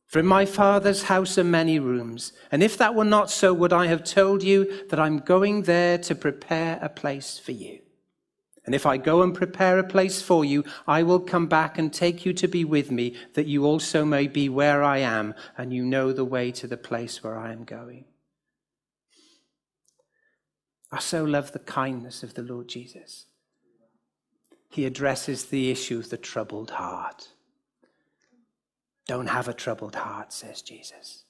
For 0.07 0.19
in 0.19 0.25
my 0.25 0.45
Father's 0.45 1.03
house 1.03 1.37
are 1.37 1.43
many 1.43 1.79
rooms, 1.79 2.33
and 2.51 2.61
if 2.61 2.77
that 2.77 2.95
were 2.95 3.05
not 3.05 3.31
so, 3.31 3.53
would 3.53 3.73
I 3.73 3.87
have 3.87 4.03
told 4.03 4.43
you 4.43 4.85
that 4.89 4.99
I'm 4.99 5.19
going 5.19 5.63
there 5.63 5.97
to 5.99 6.15
prepare 6.15 6.79
a 6.81 6.89
place 6.89 7.39
for 7.39 7.53
you? 7.53 7.79
And 8.65 8.73
if 8.73 8.85
I 8.85 8.97
go 8.97 9.21
and 9.21 9.33
prepare 9.33 9.77
a 9.77 9.83
place 9.83 10.21
for 10.21 10.43
you, 10.43 10.63
I 10.87 11.03
will 11.03 11.19
come 11.19 11.47
back 11.47 11.77
and 11.77 11.93
take 11.93 12.25
you 12.25 12.33
to 12.33 12.47
be 12.47 12.65
with 12.65 12.91
me, 12.91 13.15
that 13.33 13.47
you 13.47 13.65
also 13.65 14.05
may 14.05 14.27
be 14.27 14.49
where 14.49 14.83
I 14.83 14.99
am, 14.99 15.33
and 15.57 15.71
you 15.71 15.83
know 15.85 16.11
the 16.11 16.25
way 16.25 16.51
to 16.51 16.67
the 16.67 16.77
place 16.77 17.23
where 17.23 17.37
I 17.37 17.51
am 17.51 17.63
going. 17.63 18.05
I 20.91 20.99
so 20.99 21.23
love 21.23 21.51
the 21.51 21.59
kindness 21.59 22.23
of 22.23 22.33
the 22.33 22.43
Lord 22.43 22.67
Jesus 22.67 23.25
he 24.75 24.85
addresses 24.85 25.45
the 25.45 25.71
issue 25.71 25.97
of 25.97 26.09
the 26.09 26.17
troubled 26.17 26.71
heart. 26.71 27.29
Don't 29.07 29.27
have 29.27 29.47
a 29.47 29.53
troubled 29.53 29.95
heart, 29.95 30.33
says 30.33 30.61
Jesus. 30.61 31.23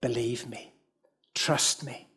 Believe 0.00 0.48
me, 0.48 0.72
trust 1.34 1.84
me. 1.84 2.08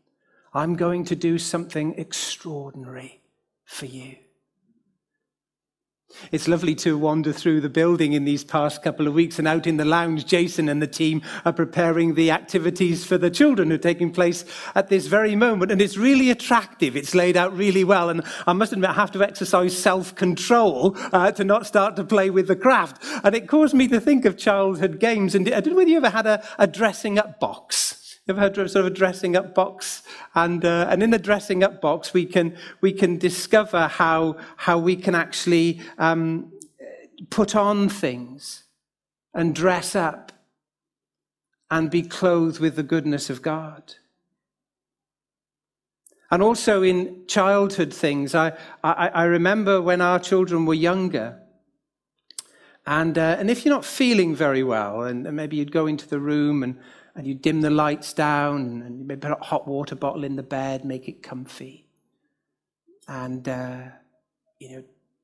I'm 0.54 0.76
going 0.78 1.04
to 1.06 1.18
do 1.18 1.38
something 1.38 1.96
extraordinary 1.96 3.22
for 3.66 3.88
you. 3.88 4.16
It's 6.32 6.48
lovely 6.48 6.76
to 6.76 6.98
wander 6.98 7.34
through 7.34 7.62
the 7.62 7.70
building 7.70 8.14
in 8.14 8.26
these 8.26 8.44
past 8.44 8.84
couple 8.84 9.08
of 9.08 9.14
weeks 9.14 9.40
and 9.40 9.48
out 9.48 9.68
in 9.68 9.78
the 9.78 9.86
lounge. 9.86 10.26
Jason 10.26 10.70
and 10.70 10.82
the 10.82 10.88
team 10.88 11.22
are 11.46 11.54
preparing 11.54 12.16
the 12.16 12.32
activities 12.32 13.06
for 13.06 13.18
the 13.18 13.30
children 13.30 13.70
who 13.70 13.76
are 13.76 13.80
taking 13.80 14.12
place 14.12 14.46
at 14.76 14.90
this 14.90 15.08
very 15.08 15.36
moment. 15.36 15.72
And 15.72 15.82
it's 15.82 15.98
really 15.98 16.30
attractive. 16.30 16.96
It's 16.96 17.16
laid 17.16 17.38
out 17.38 17.56
really 17.56 17.84
well. 17.84 18.10
And 18.10 18.24
I 18.48 18.54
must 18.54 18.74
admit, 18.74 18.90
I 18.90 18.94
have 18.94 19.12
to 19.12 19.24
exercise 19.24 19.78
self 19.78 20.16
control 20.16 20.96
uh, 21.12 21.32
to 21.32 21.44
not 21.44 21.66
start 21.66 21.96
to 21.98 22.04
play 22.04 22.30
with 22.30 22.48
the 22.48 22.56
craft. 22.56 23.04
And 23.24 23.36
it 23.36 23.48
caused 23.48 23.74
me 23.74 23.88
to 23.90 24.00
think 24.00 24.26
of 24.26 24.38
childhood 24.38 25.00
games. 25.00 25.36
And 25.36 25.48
I 25.48 25.60
don't 25.60 25.74
know 25.74 25.78
whether 25.78 25.90
you 25.90 25.98
ever 25.98 26.10
had 26.10 26.28
a, 26.28 26.44
a 26.58 26.68
dressing 26.68 27.20
up 27.20 27.40
box. 27.40 28.01
Ever 28.32 28.40
had 28.40 28.56
sort 28.56 28.78
of 28.78 28.86
a 28.86 28.90
dressing 28.90 29.36
up 29.36 29.54
box? 29.54 30.04
And, 30.36 30.64
uh, 30.64 30.88
and 30.90 31.04
in 31.04 31.10
the 31.10 31.20
dressing 31.20 31.66
up 31.66 31.82
box, 31.82 32.14
we 32.14 32.26
can, 32.26 32.56
we 32.80 32.94
can 32.94 33.18
discover 33.18 33.90
how, 33.90 34.38
how 34.56 34.78
we 34.78 34.96
can 34.96 35.16
actually 35.16 35.82
um, 35.98 36.54
put 37.30 37.58
on 37.58 37.90
things 37.90 38.64
and 39.34 39.54
dress 39.54 39.98
up 39.98 40.32
and 41.70 41.92
be 41.92 42.04
clothed 42.04 42.62
with 42.62 42.78
the 42.78 42.84
goodness 42.84 43.30
of 43.30 43.42
God. 43.42 43.96
And 46.32 46.42
also 46.42 46.84
in 46.84 47.28
childhood 47.28 47.94
things, 47.94 48.34
I, 48.34 48.54
I, 48.82 49.10
I 49.10 49.24
remember 49.26 49.82
when 49.82 50.00
our 50.00 50.20
children 50.20 50.66
were 50.66 50.74
younger, 50.74 51.38
and, 52.86 53.18
uh, 53.18 53.36
and 53.38 53.50
if 53.52 53.66
you're 53.66 53.76
not 53.76 53.84
feeling 53.84 54.34
very 54.34 54.64
well, 54.64 55.02
and 55.02 55.30
maybe 55.34 55.58
you'd 55.58 55.74
go 55.74 55.86
into 55.86 56.08
the 56.08 56.20
room 56.20 56.64
and 56.64 56.80
and 57.16 57.28
you 57.28 57.34
dim 57.34 57.62
the 57.62 57.70
lights 57.70 58.14
down 58.14 58.84
and 58.86 59.00
you 59.00 59.06
maybe 59.06 59.22
put 59.22 59.32
a 59.32 59.44
hot 59.44 59.68
water 59.68 59.96
bottle 59.96 60.24
in 60.24 60.36
the 60.36 60.44
bed, 60.44 60.86
make 60.86 61.08
it 61.08 61.22
comfy. 61.22 61.86
And, 63.08 63.48
uh, 63.48 63.82
you 64.60 64.70
know, 64.70 64.84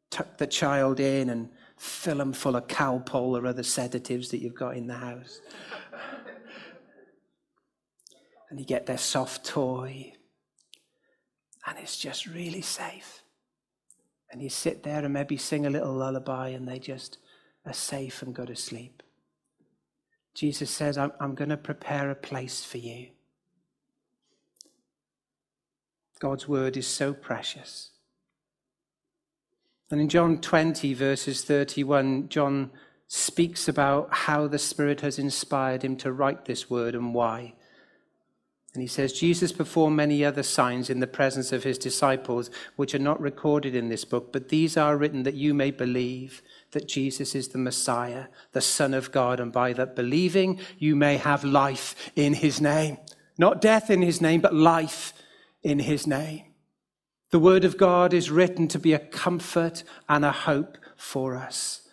tuck 0.09 0.37
the 0.37 0.47
child 0.47 0.99
in 0.99 1.29
and 1.29 1.49
fill 1.77 2.17
them 2.17 2.33
full 2.33 2.55
of 2.55 2.67
Calpol 2.67 3.41
or 3.41 3.45
other 3.45 3.63
sedatives 3.63 4.29
that 4.29 4.39
you've 4.39 4.55
got 4.55 4.75
in 4.75 4.87
the 4.87 4.95
house. 4.95 5.41
and 8.49 8.59
you 8.59 8.65
get 8.65 8.85
their 8.85 8.97
soft 8.97 9.45
toy. 9.45 10.13
And 11.65 11.77
it's 11.79 11.97
just 11.97 12.25
really 12.25 12.61
safe. 12.61 13.23
And 14.31 14.41
you 14.41 14.49
sit 14.49 14.83
there 14.83 15.03
and 15.03 15.13
maybe 15.13 15.37
sing 15.37 15.65
a 15.65 15.69
little 15.69 15.93
lullaby 15.93 16.49
and 16.49 16.67
they 16.67 16.79
just 16.79 17.17
are 17.65 17.73
safe 17.73 18.21
and 18.21 18.35
go 18.35 18.45
to 18.45 18.55
sleep. 18.55 19.03
Jesus 20.37 20.69
says, 20.69 20.99
I'm, 20.99 21.11
I'm 21.19 21.33
going 21.33 21.49
to 21.49 21.57
prepare 21.57 22.11
a 22.11 22.15
place 22.15 22.63
for 22.63 22.77
you. 22.77 23.07
God's 26.19 26.47
word 26.47 26.77
is 26.77 26.85
so 26.85 27.11
precious. 27.11 27.89
And 29.89 29.99
in 29.99 30.09
John 30.09 30.39
20, 30.39 30.93
verses 30.93 31.43
31, 31.43 32.29
John 32.29 32.69
speaks 33.07 33.67
about 33.67 34.13
how 34.13 34.47
the 34.47 34.59
Spirit 34.59 35.01
has 35.01 35.17
inspired 35.17 35.83
him 35.83 35.97
to 35.97 36.11
write 36.11 36.45
this 36.45 36.69
word 36.69 36.93
and 36.93 37.15
why. 37.15 37.55
And 38.73 38.81
he 38.81 38.87
says, 38.87 39.13
Jesus 39.13 39.51
performed 39.51 39.97
many 39.97 40.23
other 40.23 40.43
signs 40.43 40.89
in 40.89 40.99
the 40.99 41.07
presence 41.07 41.51
of 41.51 41.63
his 41.63 41.77
disciples, 41.77 42.51
which 42.75 42.93
are 42.93 42.99
not 42.99 43.19
recorded 43.19 43.73
in 43.73 43.89
this 43.89 44.05
book, 44.05 44.31
but 44.31 44.49
these 44.49 44.77
are 44.77 44.97
written 44.97 45.23
that 45.23 45.33
you 45.33 45.53
may 45.53 45.71
believe 45.71 46.41
that 46.71 46.87
Jesus 46.87 47.33
is 47.33 47.47
the 47.47 47.57
Messiah, 47.57 48.25
the 48.51 48.61
Son 48.61 48.93
of 48.93 49.11
God, 49.11 49.39
and 49.39 49.51
by 49.51 49.73
that 49.73 49.95
believing, 49.95 50.59
you 50.77 50.95
may 50.95 51.17
have 51.17 51.43
life 51.43 52.11
in 52.15 52.33
his 52.33 52.61
name. 52.61 52.97
Not 53.37 53.61
death 53.61 53.89
in 53.89 54.01
his 54.01 54.21
name, 54.21 54.41
but 54.41 54.53
life 54.53 55.13
in 55.63 55.79
his 55.79 56.05
name. 56.05 56.43
The 57.31 57.39
word 57.39 57.65
of 57.65 57.77
God 57.77 58.13
is 58.13 58.31
written 58.31 58.67
to 58.69 58.79
be 58.79 58.93
a 58.93 58.99
comfort 58.99 59.83
and 60.07 60.23
a 60.23 60.31
hope 60.31 60.77
for 60.95 61.35
us. 61.35 61.86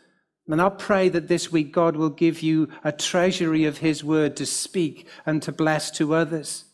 And 0.49 0.61
I 0.61 0.69
pray 0.69 1.09
that 1.09 1.29
this 1.29 1.51
week 1.51 1.73
God 1.73 1.97
will 1.97 2.11
give 2.11 2.43
you 2.43 2.69
a 2.83 2.93
treasury 2.93 3.65
of 3.65 3.79
his 3.79 4.05
word 4.05 4.37
to 4.37 4.47
speak 4.47 5.07
and 5.25 5.43
to 5.43 5.53
bless 5.53 5.91
to 5.93 6.15
others. 6.15 6.65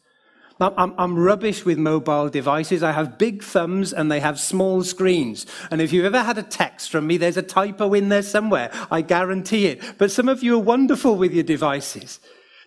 I'm, 0.61 1.19
rubbish 1.19 1.65
with 1.65 1.79
mobile 1.79 2.29
devices. 2.29 2.83
I 2.83 2.93
have 2.93 3.17
big 3.17 3.43
thumbs 3.43 3.95
and 3.95 4.13
they 4.13 4.21
have 4.21 4.39
small 4.39 4.83
screens. 4.83 5.47
And 5.71 5.81
if 5.81 5.91
you've 5.91 6.05
ever 6.05 6.23
had 6.23 6.37
a 6.37 6.43
text 6.43 6.91
from 6.91 7.07
me, 7.07 7.17
there's 7.17 7.39
a 7.39 7.43
typo 7.43 7.95
in 7.95 8.11
there 8.11 8.23
somewhere. 8.23 8.71
I 8.91 9.01
guarantee 9.01 9.67
it. 9.67 9.81
But 9.97 10.11
some 10.11 10.29
of 10.29 10.43
you 10.43 10.57
are 10.57 10.63
wonderful 10.63 11.17
with 11.17 11.33
your 11.33 11.45
devices. 11.45 12.21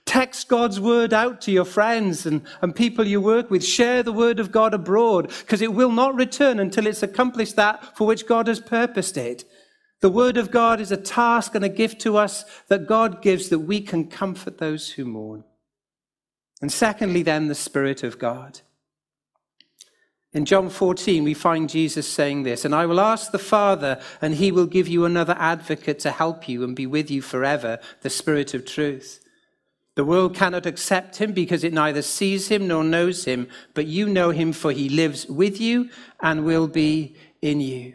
Text 0.06 0.48
God's 0.48 0.80
word 0.80 1.14
out 1.14 1.40
to 1.42 1.52
your 1.52 1.66
friends 1.66 2.26
and, 2.26 2.42
and 2.64 2.76
people 2.76 3.06
you 3.06 3.22
work 3.22 3.52
with. 3.52 3.64
Share 3.64 4.02
the 4.02 4.12
word 4.12 4.40
of 4.40 4.52
God 4.52 4.74
abroad 4.74 5.32
because 5.42 5.62
it 5.62 5.74
will 5.74 5.92
not 5.92 6.16
return 6.16 6.60
until 6.60 6.88
it's 6.88 7.04
accomplished 7.04 7.56
that 7.58 7.96
for 7.96 8.08
which 8.08 8.26
God 8.26 8.48
has 8.48 8.60
purposed 8.60 9.18
it. 9.18 9.46
The 10.04 10.10
word 10.10 10.36
of 10.36 10.52
God 10.52 10.82
is 10.82 10.92
a 10.92 10.98
task 10.98 11.56
and 11.56 11.64
a 11.64 11.70
gift 11.70 12.02
to 12.02 12.18
us 12.18 12.44
that 12.68 12.88
God 12.88 13.22
gives 13.22 13.48
that 13.48 13.60
we 13.60 13.80
can 13.80 14.10
comfort 14.10 14.58
those 14.58 14.92
who 14.92 15.06
mourn. 15.06 15.46
And 16.62 16.70
secondly, 16.70 17.24
then, 17.24 17.48
the 17.48 17.56
Spirit 17.56 18.04
of 18.04 18.20
God. 18.20 18.60
In 20.34 20.44
John 20.44 20.70
14, 20.70 21.24
we 21.24 21.34
find 21.34 21.70
Jesus 21.70 22.06
saying 22.06 22.44
this, 22.44 22.66
and 22.66 22.76
I 22.76 22.86
will 22.86 23.00
ask 23.00 23.32
the 23.32 23.40
Father, 23.40 24.02
and 24.22 24.34
he 24.36 24.52
will 24.52 24.66
give 24.66 24.90
you 24.90 25.06
another 25.06 25.38
advocate 25.40 26.00
to 26.00 26.12
help 26.12 26.50
you 26.50 26.66
and 26.66 26.76
be 26.76 26.86
with 26.86 27.10
you 27.10 27.22
forever, 27.22 27.80
the 28.02 28.10
Spirit 28.10 28.54
of 28.54 28.66
truth. 28.66 29.24
The 29.96 30.04
world 30.04 30.36
cannot 30.36 30.66
accept 30.66 31.16
him 31.16 31.32
because 31.32 31.64
it 31.64 31.72
neither 31.72 32.02
sees 32.02 32.50
him 32.50 32.68
nor 32.68 32.84
knows 32.84 33.24
him, 33.24 33.48
but 33.74 33.86
you 33.86 34.10
know 34.10 34.32
him, 34.32 34.52
for 34.52 34.74
he 34.74 34.90
lives 34.90 35.28
with 35.28 35.62
you 35.62 35.90
and 36.20 36.44
will 36.44 36.68
be 36.68 37.16
in 37.42 37.62
you. 37.62 37.94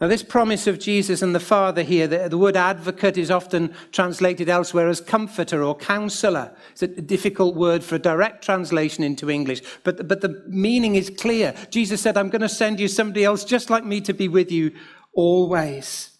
Now, 0.00 0.08
this 0.08 0.22
promise 0.22 0.66
of 0.66 0.78
Jesus 0.78 1.20
and 1.20 1.34
the 1.34 1.40
Father 1.40 1.82
here, 1.82 2.06
the, 2.06 2.26
the, 2.30 2.38
word 2.38 2.56
advocate 2.56 3.18
is 3.18 3.30
often 3.30 3.74
translated 3.92 4.48
elsewhere 4.48 4.88
as 4.88 4.98
comforter 4.98 5.62
or 5.62 5.76
counselor. 5.76 6.56
It's 6.72 6.82
a 6.82 6.86
difficult 6.86 7.54
word 7.54 7.84
for 7.84 7.96
a 7.96 7.98
direct 7.98 8.42
translation 8.42 9.04
into 9.04 9.28
English, 9.28 9.60
but, 9.84 10.08
but 10.08 10.22
the 10.22 10.42
meaning 10.46 10.94
is 10.94 11.10
clear. 11.10 11.54
Jesus 11.68 12.00
said, 12.00 12.16
I'm 12.16 12.30
going 12.30 12.40
to 12.40 12.48
send 12.48 12.80
you 12.80 12.88
somebody 12.88 13.24
else 13.24 13.44
just 13.44 13.68
like 13.68 13.84
me 13.84 14.00
to 14.00 14.14
be 14.14 14.26
with 14.26 14.50
you 14.50 14.72
always. 15.12 16.18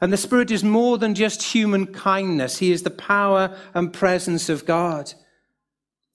And 0.00 0.12
the 0.12 0.16
Spirit 0.16 0.50
is 0.50 0.64
more 0.64 0.98
than 0.98 1.14
just 1.14 1.40
human 1.40 1.86
kindness, 1.86 2.58
He 2.58 2.72
is 2.72 2.82
the 2.82 2.90
power 2.90 3.56
and 3.74 3.92
presence 3.92 4.48
of 4.48 4.66
God. 4.66 5.14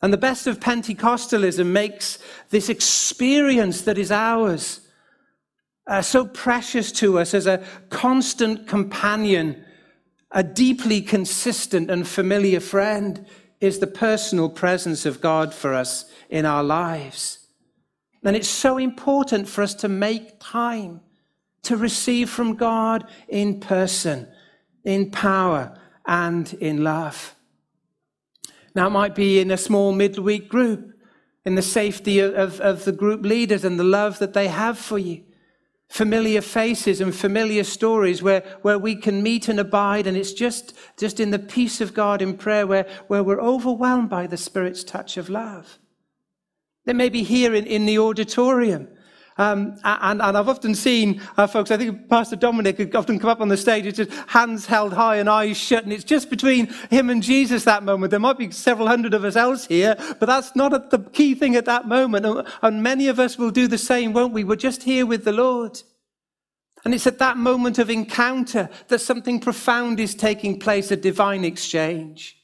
And 0.02 0.12
the 0.12 0.18
best 0.18 0.48
of 0.48 0.60
Pentecostalism 0.60 1.66
makes 1.66 2.20
this 2.50 2.68
experience 2.68 3.82
that 3.84 3.98
is 3.98 4.12
ours 4.12 4.82
uh, 5.89 6.03
so 6.03 6.24
precious 6.24 6.91
to 6.91 7.17
us 7.17 7.34
as 7.34 7.48
a 7.48 7.63
constant 7.89 8.67
companion, 8.67 9.65
a 10.31 10.43
deeply 10.43 11.01
consistent 11.01 11.89
and 11.89 12.08
familiar 12.08 12.60
friend, 12.60 13.25
is 13.60 13.79
the 13.79 13.88
personal 13.88 14.50
presence 14.50 15.05
of 15.05 15.19
God 15.19 15.51
for 15.53 15.74
us 15.74 16.05
in 16.29 16.46
our 16.46 16.63
lives. 16.63 17.48
And 18.24 18.36
it's 18.36 18.48
so 18.48 18.77
important 18.77 19.50
for 19.50 19.63
us 19.63 19.74
to 19.75 19.89
make 19.89 20.39
time 20.39 21.01
to 21.63 21.75
receive 21.75 22.29
from 22.29 22.55
God 22.55 23.05
in 23.27 23.60
person, 23.60 24.27
in 24.84 25.10
power, 25.10 25.77
and 26.05 26.53
in 26.53 26.84
love. 26.84 27.36
Now, 28.75 28.88
it 28.88 28.91
might 28.91 29.15
be 29.15 29.39
in 29.39 29.50
a 29.50 29.58
small 29.58 29.91
midweek 29.91 30.50
group, 30.50 30.93
in 31.46 31.55
the 31.55 31.62
safety 31.63 32.19
of, 32.19 32.62
of 32.62 32.86
the 32.86 32.91
group 32.91 33.25
leaders 33.25 33.65
and 33.65 33.79
the 33.79 33.84
love 33.84 34.19
that 34.19 34.34
they 34.34 34.50
have 34.50 34.77
for 34.77 35.00
you 35.00 35.24
familiar 35.89 36.39
faces 36.41 37.01
and 37.01 37.13
familiar 37.13 37.63
stories 37.63 38.22
where, 38.22 38.41
where 38.62 38.77
we 38.77 38.96
can 38.96 39.24
meet 39.24 39.50
and 39.50 39.60
abide. 39.60 40.05
And 40.08 40.15
it's 40.15 40.34
just, 40.34 40.74
just 40.98 41.19
in 41.19 41.31
the 41.31 41.39
peace 41.39 41.81
of 41.81 41.93
God 41.93 42.22
in 42.22 42.38
prayer 42.38 42.65
where, 42.65 42.88
where 43.08 43.24
we're 43.24 43.41
overwhelmed 43.41 44.10
by 44.10 44.27
the 44.27 44.38
Spirit's 44.38 44.84
touch 44.84 45.17
of 45.17 45.29
love. 45.29 45.79
It 46.86 46.96
may 46.96 47.10
be 47.10 47.24
here 47.24 47.53
in, 47.53 47.65
in 47.65 47.86
the 47.86 48.00
auditorium. 48.00 48.88
Um, 49.39 49.79
and, 49.86 50.22
and, 50.22 50.38
I've 50.38 50.50
often 50.50 50.75
seen 50.75 51.22
uh, 51.38 51.48
folks, 51.48 51.72
I 51.72 51.77
think 51.77 52.10
Pastor 52.10 52.36
Dominic 52.36 52.93
often 52.93 53.17
come 53.19 53.29
up 53.29 53.39
on 53.39 53.48
the 53.48 53.55
stage, 53.55 53.86
it's 53.86 53.96
just 53.96 54.12
hands 54.27 54.65
held 54.65 54.91
high 54.91 55.15
and 55.15 55.29
eyes 55.29 55.55
shut, 55.55 55.86
and 55.86 55.93
it's 55.93 56.03
just 56.03 56.29
between 56.29 56.65
him 56.89 57.10
and 57.10 57.24
Jesus 57.24 57.63
that 57.63 57.84
moment. 57.84 58.12
There 58.12 58.19
might 58.19 58.38
be 58.38 58.51
several 58.51 58.89
hundred 58.89 59.13
of 59.13 59.24
us 59.24 59.38
else 59.38 59.65
here, 59.65 59.96
but 60.19 60.25
that's 60.25 60.58
not 60.58 60.91
the 60.91 61.00
key 61.00 61.36
thing 61.36 61.55
at 61.55 61.63
that 61.65 61.88
moment. 61.88 62.48
And 62.62 62.84
many 62.84 63.08
of 63.08 63.17
us 63.17 63.38
will 63.38 63.50
do 63.50 63.69
the 63.69 63.77
same, 63.77 64.12
won't 64.12 64.34
we? 64.34 64.43
We're 64.43 64.58
just 64.58 64.84
here 64.84 65.05
with 65.05 65.24
the 65.24 65.31
Lord. 65.31 65.81
And 66.84 66.93
it's 66.93 67.08
at 67.08 67.19
that 67.19 67.38
moment 67.38 67.79
of 67.79 67.89
encounter 67.89 68.69
that 68.89 69.00
something 69.00 69.39
profound 69.39 70.01
is 70.01 70.15
taking 70.15 70.60
place, 70.60 70.91
a 70.91 70.98
divine 70.98 71.46
exchange, 71.46 72.38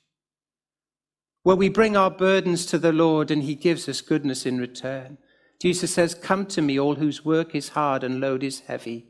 where 1.44 1.58
we 1.58 1.68
bring 1.68 1.98
our 1.98 2.10
burdens 2.10 2.66
to 2.68 2.78
the 2.78 2.94
Lord 2.94 3.32
and 3.32 3.44
he 3.44 3.56
gives 3.56 3.90
us 3.90 4.00
goodness 4.00 4.46
in 4.46 4.60
return. 4.60 5.18
Jesus 5.60 5.94
says, 5.94 6.14
Come 6.14 6.46
to 6.48 6.62
me, 6.62 6.80
all 6.80 6.96
whose 6.96 7.24
work 7.24 7.56
is 7.56 7.70
hard 7.70 8.04
and 8.04 8.20
load 8.20 8.44
is 8.44 8.62
heavy. 8.62 9.08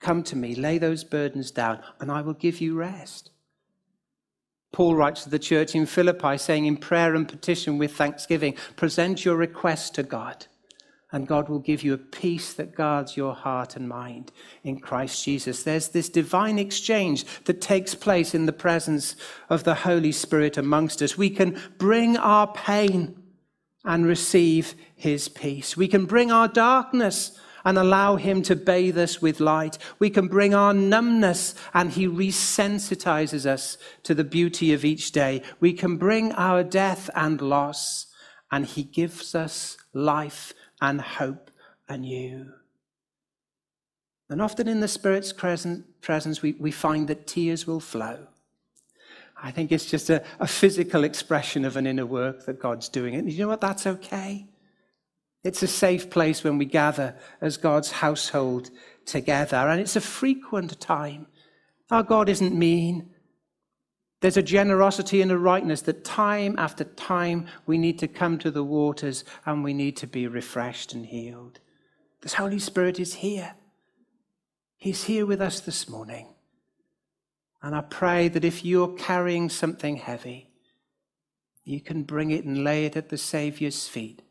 Come 0.00 0.22
to 0.24 0.36
me, 0.36 0.54
lay 0.54 0.78
those 0.78 1.04
burdens 1.04 1.50
down, 1.50 1.80
and 2.00 2.10
I 2.10 2.20
will 2.20 2.34
give 2.34 2.60
you 2.60 2.76
rest. 2.76 3.30
Paul 4.72 4.94
writes 4.94 5.24
to 5.24 5.30
the 5.30 5.38
church 5.38 5.74
in 5.74 5.86
Philippi, 5.86 6.36
saying, 6.36 6.66
In 6.66 6.76
prayer 6.76 7.14
and 7.14 7.26
petition 7.26 7.78
with 7.78 7.96
thanksgiving, 7.96 8.56
present 8.76 9.24
your 9.24 9.36
request 9.36 9.94
to 9.94 10.02
God, 10.02 10.46
and 11.10 11.26
God 11.26 11.48
will 11.48 11.60
give 11.60 11.82
you 11.82 11.94
a 11.94 11.98
peace 11.98 12.52
that 12.52 12.74
guards 12.74 13.16
your 13.16 13.34
heart 13.34 13.74
and 13.74 13.88
mind 13.88 14.32
in 14.62 14.78
Christ 14.78 15.24
Jesus. 15.24 15.62
There's 15.62 15.88
this 15.88 16.10
divine 16.10 16.58
exchange 16.58 17.24
that 17.44 17.62
takes 17.62 17.94
place 17.94 18.34
in 18.34 18.44
the 18.44 18.52
presence 18.52 19.16
of 19.48 19.64
the 19.64 19.74
Holy 19.74 20.12
Spirit 20.12 20.58
amongst 20.58 21.00
us. 21.00 21.16
We 21.16 21.30
can 21.30 21.58
bring 21.78 22.18
our 22.18 22.52
pain 22.52 23.22
and 23.86 24.04
receive 24.04 24.74
his 24.96 25.28
peace. 25.28 25.76
We 25.76 25.88
can 25.88 26.04
bring 26.04 26.30
our 26.30 26.48
darkness 26.48 27.38
and 27.64 27.78
allow 27.78 28.16
him 28.16 28.42
to 28.42 28.54
bathe 28.54 28.98
us 28.98 29.22
with 29.22 29.40
light. 29.40 29.78
We 29.98 30.10
can 30.10 30.28
bring 30.28 30.54
our 30.54 30.74
numbness 30.74 31.54
and 31.72 31.90
he 31.90 32.06
resensitizes 32.06 33.46
us 33.46 33.78
to 34.02 34.14
the 34.14 34.24
beauty 34.24 34.72
of 34.72 34.84
each 34.84 35.12
day. 35.12 35.42
We 35.58 35.72
can 35.72 35.96
bring 35.96 36.32
our 36.32 36.62
death 36.62 37.08
and 37.14 37.40
loss 37.40 38.06
and 38.52 38.66
he 38.66 38.82
gives 38.84 39.34
us 39.34 39.76
life 39.92 40.52
and 40.80 41.00
hope 41.00 41.50
anew. 41.88 42.52
And 44.28 44.42
often 44.42 44.68
in 44.68 44.80
the 44.80 44.88
Spirit's 44.88 45.32
presence, 45.32 46.42
we, 46.42 46.52
we 46.52 46.70
find 46.70 47.08
that 47.08 47.26
tears 47.26 47.66
will 47.66 47.80
flow. 47.80 48.26
I 49.42 49.50
think 49.50 49.70
it's 49.70 49.86
just 49.86 50.08
a, 50.10 50.24
a 50.40 50.46
physical 50.46 51.04
expression 51.04 51.64
of 51.64 51.76
an 51.76 51.86
inner 51.86 52.06
work 52.06 52.46
that 52.46 52.58
God's 52.58 52.88
doing. 52.88 53.14
And 53.14 53.30
you 53.30 53.40
know 53.40 53.48
what? 53.48 53.60
That's 53.60 53.86
okay. 53.86 54.46
It's 55.44 55.62
a 55.62 55.68
safe 55.68 56.10
place 56.10 56.42
when 56.42 56.58
we 56.58 56.64
gather 56.64 57.14
as 57.40 57.56
God's 57.56 57.92
household 57.92 58.70
together. 59.04 59.56
And 59.56 59.80
it's 59.80 59.96
a 59.96 60.00
frequent 60.00 60.80
time. 60.80 61.26
Our 61.90 62.02
God 62.02 62.28
isn't 62.28 62.54
mean. 62.54 63.10
There's 64.20 64.38
a 64.38 64.42
generosity 64.42 65.20
and 65.20 65.30
a 65.30 65.38
rightness 65.38 65.82
that 65.82 66.04
time 66.04 66.58
after 66.58 66.84
time 66.84 67.46
we 67.66 67.78
need 67.78 67.98
to 68.00 68.08
come 68.08 68.38
to 68.38 68.50
the 68.50 68.64
waters 68.64 69.24
and 69.44 69.62
we 69.62 69.74
need 69.74 69.96
to 69.98 70.06
be 70.06 70.26
refreshed 70.26 70.94
and 70.94 71.06
healed. 71.06 71.60
This 72.22 72.34
Holy 72.34 72.58
Spirit 72.58 72.98
is 72.98 73.14
here. 73.14 73.54
He's 74.78 75.04
here 75.04 75.26
with 75.26 75.40
us 75.40 75.60
this 75.60 75.88
morning. 75.88 76.35
And 77.66 77.74
I 77.74 77.80
pray 77.80 78.28
that 78.28 78.44
if 78.44 78.64
you're 78.64 78.94
carrying 78.94 79.50
something 79.50 79.96
heavy, 79.96 80.50
you 81.64 81.80
can 81.80 82.04
bring 82.04 82.30
it 82.30 82.44
and 82.44 82.62
lay 82.62 82.84
it 82.84 82.94
at 82.94 83.08
the 83.08 83.18
Saviour's 83.18 83.88
feet 83.88 84.22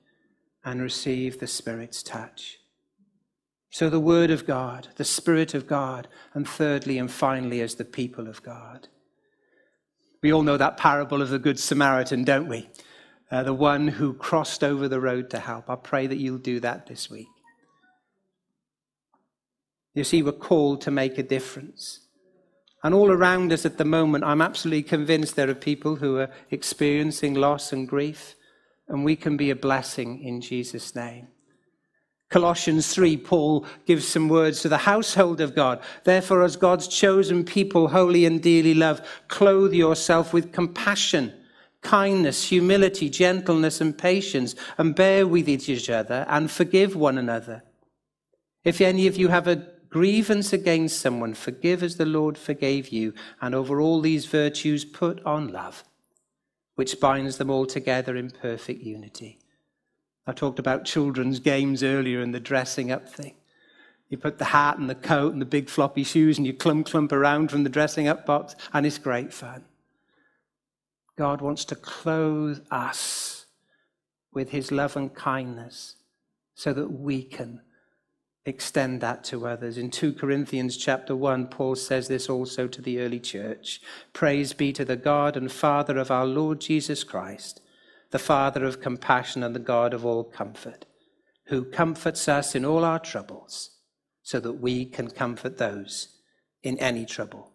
and 0.63 0.81
receive 0.81 1.37
the 1.37 1.45
Spirit's 1.45 2.01
touch. 2.01 2.59
So, 3.69 3.89
the 3.89 3.99
Word 3.99 4.31
of 4.31 4.47
God, 4.47 4.87
the 4.95 5.03
Spirit 5.03 5.53
of 5.53 5.67
God, 5.67 6.07
and 6.33 6.47
thirdly 6.47 6.97
and 6.97 7.11
finally, 7.11 7.59
as 7.59 7.75
the 7.75 7.83
people 7.83 8.29
of 8.29 8.41
God. 8.41 8.87
We 10.23 10.31
all 10.31 10.41
know 10.41 10.55
that 10.55 10.77
parable 10.77 11.21
of 11.21 11.27
the 11.27 11.37
Good 11.37 11.59
Samaritan, 11.59 12.23
don't 12.23 12.47
we? 12.47 12.69
Uh, 13.29 13.43
the 13.43 13.53
one 13.53 13.89
who 13.89 14.13
crossed 14.13 14.63
over 14.63 14.87
the 14.87 15.01
road 15.01 15.29
to 15.31 15.39
help. 15.39 15.69
I 15.69 15.75
pray 15.75 16.07
that 16.07 16.19
you'll 16.19 16.37
do 16.37 16.61
that 16.61 16.87
this 16.87 17.09
week. 17.09 17.27
You 19.93 20.05
see, 20.05 20.23
we're 20.23 20.31
called 20.31 20.79
to 20.83 20.91
make 20.91 21.17
a 21.17 21.23
difference. 21.23 22.04
And 22.85 22.93
all 22.93 23.11
around 23.11 23.51
us 23.51 23.65
at 23.65 23.79
the 23.79 23.83
moment, 23.83 24.23
I'm 24.23 24.43
absolutely 24.43 24.83
convinced 24.83 25.35
there 25.35 25.49
are 25.49 25.55
people 25.55 25.95
who 25.95 26.19
are 26.19 26.29
experiencing 26.51 27.33
loss 27.33 27.73
and 27.73 27.87
grief, 27.87 28.35
and 28.87 29.03
we 29.03 29.15
can 29.15 29.37
be 29.37 29.49
a 29.49 29.55
blessing 29.55 30.21
in 30.21 30.39
Jesus' 30.39 30.93
name. 30.93 31.29
Colossians 32.29 32.93
3, 32.93 33.17
Paul 33.17 33.65
gives 33.87 34.07
some 34.07 34.29
words 34.29 34.61
to 34.61 34.69
the 34.69 34.77
household 34.77 35.41
of 35.41 35.55
God. 35.55 35.81
Therefore, 36.03 36.43
as 36.43 36.57
God's 36.57 36.87
chosen 36.87 37.43
people, 37.43 37.87
holy 37.87 38.23
and 38.23 38.39
dearly 38.39 38.75
loved, 38.75 39.03
clothe 39.29 39.73
yourself 39.73 40.31
with 40.31 40.53
compassion, 40.53 41.33
kindness, 41.81 42.49
humility, 42.49 43.09
gentleness, 43.09 43.81
and 43.81 43.97
patience, 43.97 44.53
and 44.77 44.93
bear 44.93 45.25
with 45.25 45.49
each 45.49 45.89
other 45.89 46.23
and 46.29 46.51
forgive 46.51 46.95
one 46.95 47.17
another. 47.17 47.63
If 48.63 48.79
any 48.79 49.07
of 49.07 49.17
you 49.17 49.29
have 49.29 49.47
a 49.47 49.73
grievance 49.95 50.51
against 50.51 50.99
someone, 50.99 51.33
forgive 51.33 51.81
as 51.81 51.95
the 51.95 52.05
Lord 52.05 52.37
forgave 52.37 52.89
you, 52.89 53.13
and 53.39 53.55
over 53.55 53.79
all 53.79 54.01
these 54.01 54.25
virtues 54.25 54.83
put 54.83 55.25
on 55.25 55.53
love, 55.53 55.85
which 56.75 56.99
binds 56.99 57.37
them 57.37 57.49
all 57.49 57.65
together 57.65 58.17
in 58.17 58.29
perfect 58.29 58.83
unity. 58.83 59.39
I 60.27 60.33
talked 60.33 60.59
about 60.59 60.83
children's 60.83 61.39
games 61.39 61.81
earlier 61.81 62.19
and 62.19 62.35
the 62.35 62.41
dressing 62.41 62.91
up 62.91 63.07
thing. 63.07 63.35
You 64.09 64.17
put 64.17 64.37
the 64.37 64.43
hat 64.43 64.77
and 64.77 64.89
the 64.89 64.95
coat 64.95 65.31
and 65.31 65.41
the 65.41 65.45
big 65.45 65.69
floppy 65.69 66.03
shoes 66.03 66.37
and 66.37 66.45
you 66.45 66.51
clump 66.51 66.87
clump 66.87 67.13
around 67.13 67.49
from 67.49 67.63
the 67.63 67.69
dressing 67.69 68.09
up 68.09 68.25
box, 68.25 68.53
and 68.73 68.85
it's 68.85 68.97
great 68.97 69.31
fun. 69.31 69.63
God 71.17 71.39
wants 71.39 71.63
to 71.63 71.75
clothe 71.77 72.65
us 72.69 73.45
with 74.33 74.49
his 74.49 74.73
love 74.73 74.97
and 74.97 75.15
kindness 75.15 75.95
so 76.53 76.73
that 76.73 76.91
we 76.91 77.23
can 77.23 77.61
extend 78.45 79.01
that 79.01 79.23
to 79.25 79.47
others. 79.47 79.77
In 79.77 79.89
2 79.89 80.13
Corinthians 80.13 80.77
chapter 80.77 81.15
1, 81.15 81.47
Paul 81.47 81.75
says 81.75 82.07
this 82.07 82.29
also 82.29 82.67
to 82.67 82.81
the 82.81 82.99
early 82.99 83.19
church 83.19 83.81
Praise 84.13 84.53
be 84.53 84.71
to 84.73 84.85
the 84.85 84.95
God 84.95 85.35
and 85.35 85.51
Father 85.51 85.97
of 85.97 86.11
our 86.11 86.25
Lord 86.25 86.61
Jesus 86.61 87.03
Christ, 87.03 87.61
the 88.11 88.19
Father 88.19 88.63
of 88.63 88.81
compassion 88.81 89.43
and 89.43 89.55
the 89.55 89.59
God 89.59 89.93
of 89.93 90.05
all 90.05 90.23
comfort, 90.23 90.85
who 91.45 91.65
comforts 91.65 92.27
us 92.27 92.53
in 92.55 92.63
all 92.63 92.85
our 92.85 92.99
troubles, 92.99 93.71
so 94.21 94.39
that 94.39 94.53
we 94.53 94.85
can 94.85 95.09
comfort 95.09 95.57
those 95.57 96.19
in 96.61 96.77
any 96.79 97.05
trouble 97.05 97.51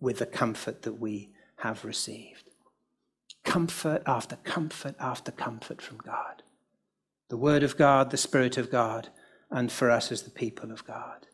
with 0.00 0.18
the 0.18 0.26
comfort 0.26 0.82
that 0.82 0.98
we 1.00 1.30
have 1.58 1.84
received. 1.84 2.50
Comfort 3.44 4.02
after 4.06 4.36
comfort 4.36 4.94
after 4.98 5.30
comfort 5.30 5.82
from 5.82 5.98
God. 5.98 6.42
The 7.28 7.36
Word 7.36 7.62
of 7.62 7.76
God, 7.76 8.10
the 8.10 8.16
Spirit 8.16 8.56
of 8.56 8.70
God 8.70 9.10
and 9.54 9.70
for 9.70 9.88
us 9.90 10.10
as 10.10 10.22
the 10.22 10.30
people 10.30 10.72
of 10.72 10.84
God. 10.84 11.26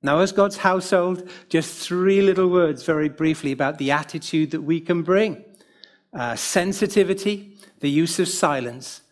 Now, 0.00 0.20
as 0.20 0.32
God's 0.32 0.58
household, 0.58 1.28
just 1.48 1.86
three 1.86 2.22
little 2.22 2.48
words 2.48 2.84
very 2.84 3.08
briefly 3.08 3.52
about 3.52 3.78
the 3.78 3.90
attitude 3.90 4.52
that 4.52 4.62
we 4.62 4.80
can 4.80 5.02
bring 5.02 5.44
uh, 6.14 6.36
sensitivity, 6.36 7.56
the 7.80 7.90
use 7.90 8.18
of 8.18 8.28
silence, 8.28 9.02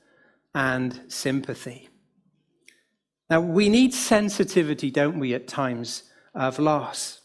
and 0.55 1.01
sympathy. 1.09 1.89
Now, 3.29 3.41
we 3.41 3.69
need 3.69 3.95
sensitivity, 3.95 4.91
don't 4.91 5.19
we, 5.19 5.35
at 5.35 5.49
times 5.49 6.05
of 6.35 6.59
loss? 6.59 7.21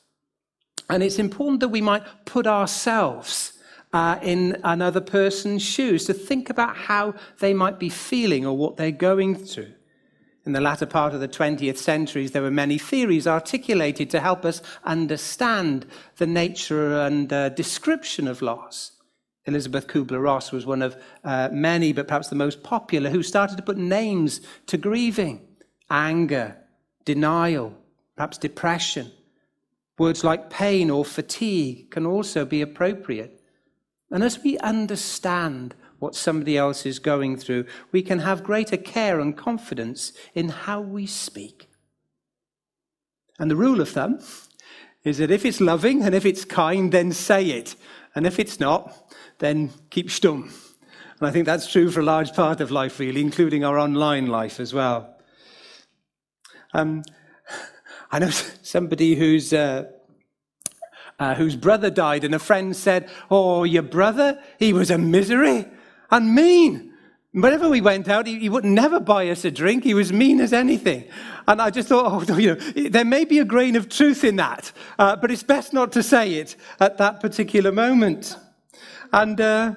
And 0.89 1.03
it's 1.03 1.19
important 1.19 1.59
that 1.59 1.69
we 1.69 1.81
might 1.81 2.25
put 2.25 2.47
ourselves 2.47 3.53
uh, 3.93 4.17
in 4.21 4.59
another 4.63 5.01
person's 5.01 5.61
shoes 5.61 6.05
to 6.05 6.13
think 6.13 6.49
about 6.49 6.75
how 6.75 7.13
they 7.39 7.53
might 7.53 7.79
be 7.79 7.89
feeling 7.89 8.45
or 8.45 8.57
what 8.57 8.77
they're 8.77 8.91
going 8.91 9.35
through. 9.35 9.73
In 10.45 10.51
the 10.51 10.62
latter 10.62 10.86
part 10.86 11.13
of 11.15 11.21
the 11.21 11.27
20th 11.27 11.77
centuries, 11.77 12.31
there 12.31 12.43
were 12.43 12.51
many 12.51 12.77
theories 12.77 13.25
articulated 13.25 14.12
to 14.12 14.19
help 14.19 14.45
us 14.45 14.62
understand 14.84 15.88
the 16.17 16.27
nature 16.27 17.01
and 17.01 17.34
uh, 17.34 17.49
description 17.49 18.27
of 18.27 18.43
loss. 18.43 18.91
Elizabeth 19.45 19.88
Kubler 19.88 20.21
Ross 20.21 20.51
was 20.51 20.65
one 20.65 20.84
of 20.84 20.97
uh, 21.23 21.49
many, 21.51 21.93
but 21.93 22.08
perhaps 22.08 22.27
the 22.27 22.36
most 22.36 22.62
popular, 22.62 23.10
who 23.10 23.23
started 23.23 23.58
to 23.58 23.63
put 23.63 23.77
names 23.77 24.41
to 24.67 24.77
grieving 24.77 25.41
anger, 25.89 26.58
denial, 27.05 27.75
perhaps 28.15 28.38
depression. 28.38 29.12
Words 29.97 30.23
like 30.23 30.49
pain 30.49 30.89
or 30.89 31.05
fatigue 31.05 31.91
can 31.91 32.05
also 32.05 32.43
be 32.43 32.62
appropriate. 32.62 33.41
And 34.12 34.23
as 34.23 34.43
we 34.43 34.58
understand 34.60 35.75
what 35.99 36.15
somebody 36.15 36.58
else 36.58 36.86
is 36.86 36.99
going 36.99 37.38
through, 37.38 37.65
we 37.91 38.01
can 38.01 38.19
have 38.19 38.43
greater 38.43 38.77
care 38.77 39.19
and 39.19 39.38
confidence 39.38 40.12
in 40.34 40.49
how 40.49 40.81
we 40.81 41.05
speak. 41.05 41.69
And 43.39 43.49
the 43.49 43.55
rule 43.55 43.81
of 43.81 43.89
thumb 43.89 44.19
is 45.03 45.17
that 45.17 45.31
if 45.31 45.45
it's 45.45 45.62
loving 45.62 46.03
and 46.03 46.15
if 46.15 46.25
it's 46.25 46.45
kind, 46.45 46.91
then 46.91 47.12
say 47.12 47.45
it. 47.45 47.75
And 48.15 48.25
if 48.25 48.39
it's 48.39 48.60
not, 48.60 49.13
then 49.39 49.71
keep 49.89 50.08
stum. 50.08 50.51
And 51.19 51.27
I 51.27 51.31
think 51.31 51.45
that's 51.45 51.71
true 51.71 51.91
for 51.91 51.99
a 51.99 52.03
large 52.03 52.34
part 52.34 52.60
of 52.60 52.71
life, 52.71 52.99
really, 52.99 53.21
including 53.21 53.63
our 53.63 53.77
online 53.77 54.25
life 54.25 54.60
as 54.60 54.73
well. 54.73 55.15
Um, 56.73 57.03
I 58.12 58.19
know 58.19 58.29
somebody 58.29 59.15
who's, 59.15 59.53
uh, 59.53 59.86
uh, 61.19 61.36
whose 61.36 61.55
brother 61.55 61.89
died, 61.89 62.23
and 62.23 62.36
a 62.36 62.39
friend 62.39 62.75
said, 62.75 63.10
Oh, 63.29 63.63
your 63.63 63.84
brother? 63.84 64.41
He 64.60 64.73
was 64.73 64.91
a 64.91 64.97
misery 64.97 65.65
and 66.11 66.33
mean. 66.33 66.91
Whenever 67.31 67.67
we 67.67 67.81
went 67.81 68.07
out, 68.07 68.27
he, 68.27 68.39
he, 68.39 68.47
would 68.47 68.63
never 68.63 68.97
buy 68.97 69.27
us 69.27 69.43
a 69.43 69.51
drink. 69.51 69.83
He 69.83 69.93
was 69.93 70.13
mean 70.13 70.39
as 70.39 70.53
anything. 70.53 71.03
And 71.49 71.61
I 71.61 71.69
just 71.69 71.89
thought, 71.89 72.05
oh, 72.29 72.37
you 72.37 72.55
know, 72.55 72.89
there 72.89 73.03
may 73.03 73.25
be 73.25 73.39
a 73.39 73.45
grain 73.45 73.75
of 73.75 73.89
truth 73.89 74.23
in 74.23 74.37
that, 74.37 74.71
uh, 74.97 75.17
but 75.17 75.31
it's 75.31 75.43
best 75.43 75.73
not 75.73 75.91
to 75.91 76.01
say 76.01 76.35
it 76.35 76.55
at 76.79 76.97
that 76.97 77.19
particular 77.19 77.73
moment. 77.73 78.37
And 79.11 79.41
uh, 79.41 79.75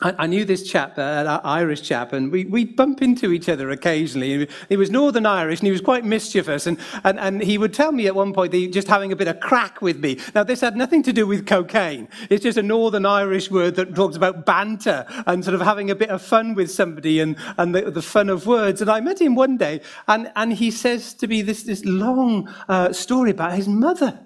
I, 0.00 0.14
I 0.18 0.26
knew 0.26 0.44
this 0.44 0.62
chap, 0.62 0.96
uh, 0.96 1.02
an 1.02 1.26
Irish 1.44 1.82
chap, 1.82 2.12
and 2.12 2.30
we, 2.30 2.44
we 2.44 2.64
bump 2.64 3.02
into 3.02 3.32
each 3.32 3.48
other 3.48 3.70
occasionally. 3.70 4.48
He 4.68 4.76
was 4.76 4.90
Northern 4.90 5.26
Irish 5.26 5.58
and 5.58 5.66
he 5.66 5.72
was 5.72 5.80
quite 5.80 6.04
mischievous. 6.04 6.66
And, 6.66 6.78
and, 7.04 7.18
and 7.18 7.42
he 7.42 7.58
would 7.58 7.74
tell 7.74 7.90
me 7.90 8.06
at 8.06 8.14
one 8.14 8.32
point 8.32 8.52
that 8.52 8.58
he 8.58 8.68
just 8.68 8.86
having 8.86 9.10
a 9.10 9.16
bit 9.16 9.28
of 9.28 9.40
crack 9.40 9.82
with 9.82 9.98
me. 9.98 10.18
Now, 10.34 10.44
this 10.44 10.60
had 10.60 10.76
nothing 10.76 11.02
to 11.04 11.12
do 11.12 11.26
with 11.26 11.46
cocaine. 11.46 12.08
It's 12.30 12.44
just 12.44 12.58
a 12.58 12.62
Northern 12.62 13.06
Irish 13.06 13.50
word 13.50 13.74
that 13.74 13.94
talks 13.94 14.16
about 14.16 14.46
banter 14.46 15.04
and 15.26 15.44
sort 15.44 15.54
of 15.54 15.62
having 15.62 15.90
a 15.90 15.96
bit 15.96 16.10
of 16.10 16.22
fun 16.22 16.54
with 16.54 16.70
somebody 16.70 17.18
and, 17.20 17.36
and 17.56 17.74
the, 17.74 17.90
the 17.90 18.02
fun 18.02 18.28
of 18.28 18.46
words. 18.46 18.80
And 18.80 18.90
I 18.90 19.00
met 19.00 19.20
him 19.20 19.34
one 19.34 19.56
day 19.56 19.80
and, 20.06 20.30
and 20.36 20.52
he 20.52 20.70
says 20.70 21.12
to 21.14 21.26
me 21.26 21.42
this, 21.42 21.64
this 21.64 21.84
long 21.84 22.48
uh, 22.68 22.92
story 22.92 23.32
about 23.32 23.54
his 23.54 23.66
mother 23.66 24.20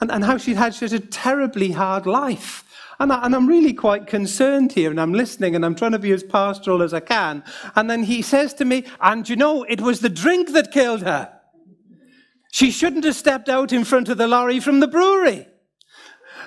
and, 0.00 0.12
and 0.12 0.24
how 0.24 0.36
she'd 0.36 0.56
had 0.56 0.74
such 0.74 0.92
a 0.92 1.00
terribly 1.00 1.72
hard 1.72 2.06
life. 2.06 2.64
And, 2.98 3.12
I, 3.12 3.24
am 3.24 3.46
really 3.46 3.72
quite 3.72 4.06
concerned 4.06 4.72
here, 4.72 4.90
and 4.90 5.00
I'm 5.00 5.12
listening, 5.12 5.54
and 5.54 5.64
I'm 5.64 5.74
trying 5.74 5.92
to 5.92 5.98
be 5.98 6.12
as 6.12 6.22
pastoral 6.22 6.82
as 6.82 6.94
I 6.94 7.00
can. 7.00 7.42
And 7.74 7.88
then 7.90 8.04
he 8.04 8.22
says 8.22 8.54
to 8.54 8.64
me, 8.64 8.84
And 9.00 9.28
you 9.28 9.36
know, 9.36 9.64
it 9.64 9.80
was 9.80 10.00
the 10.00 10.08
drink 10.08 10.52
that 10.52 10.72
killed 10.72 11.02
her. 11.02 11.32
She 12.52 12.70
shouldn't 12.70 13.04
have 13.04 13.16
stepped 13.16 13.48
out 13.48 13.72
in 13.72 13.84
front 13.84 14.08
of 14.08 14.18
the 14.18 14.28
lorry 14.28 14.60
from 14.60 14.80
the 14.80 14.88
brewery. 14.88 15.48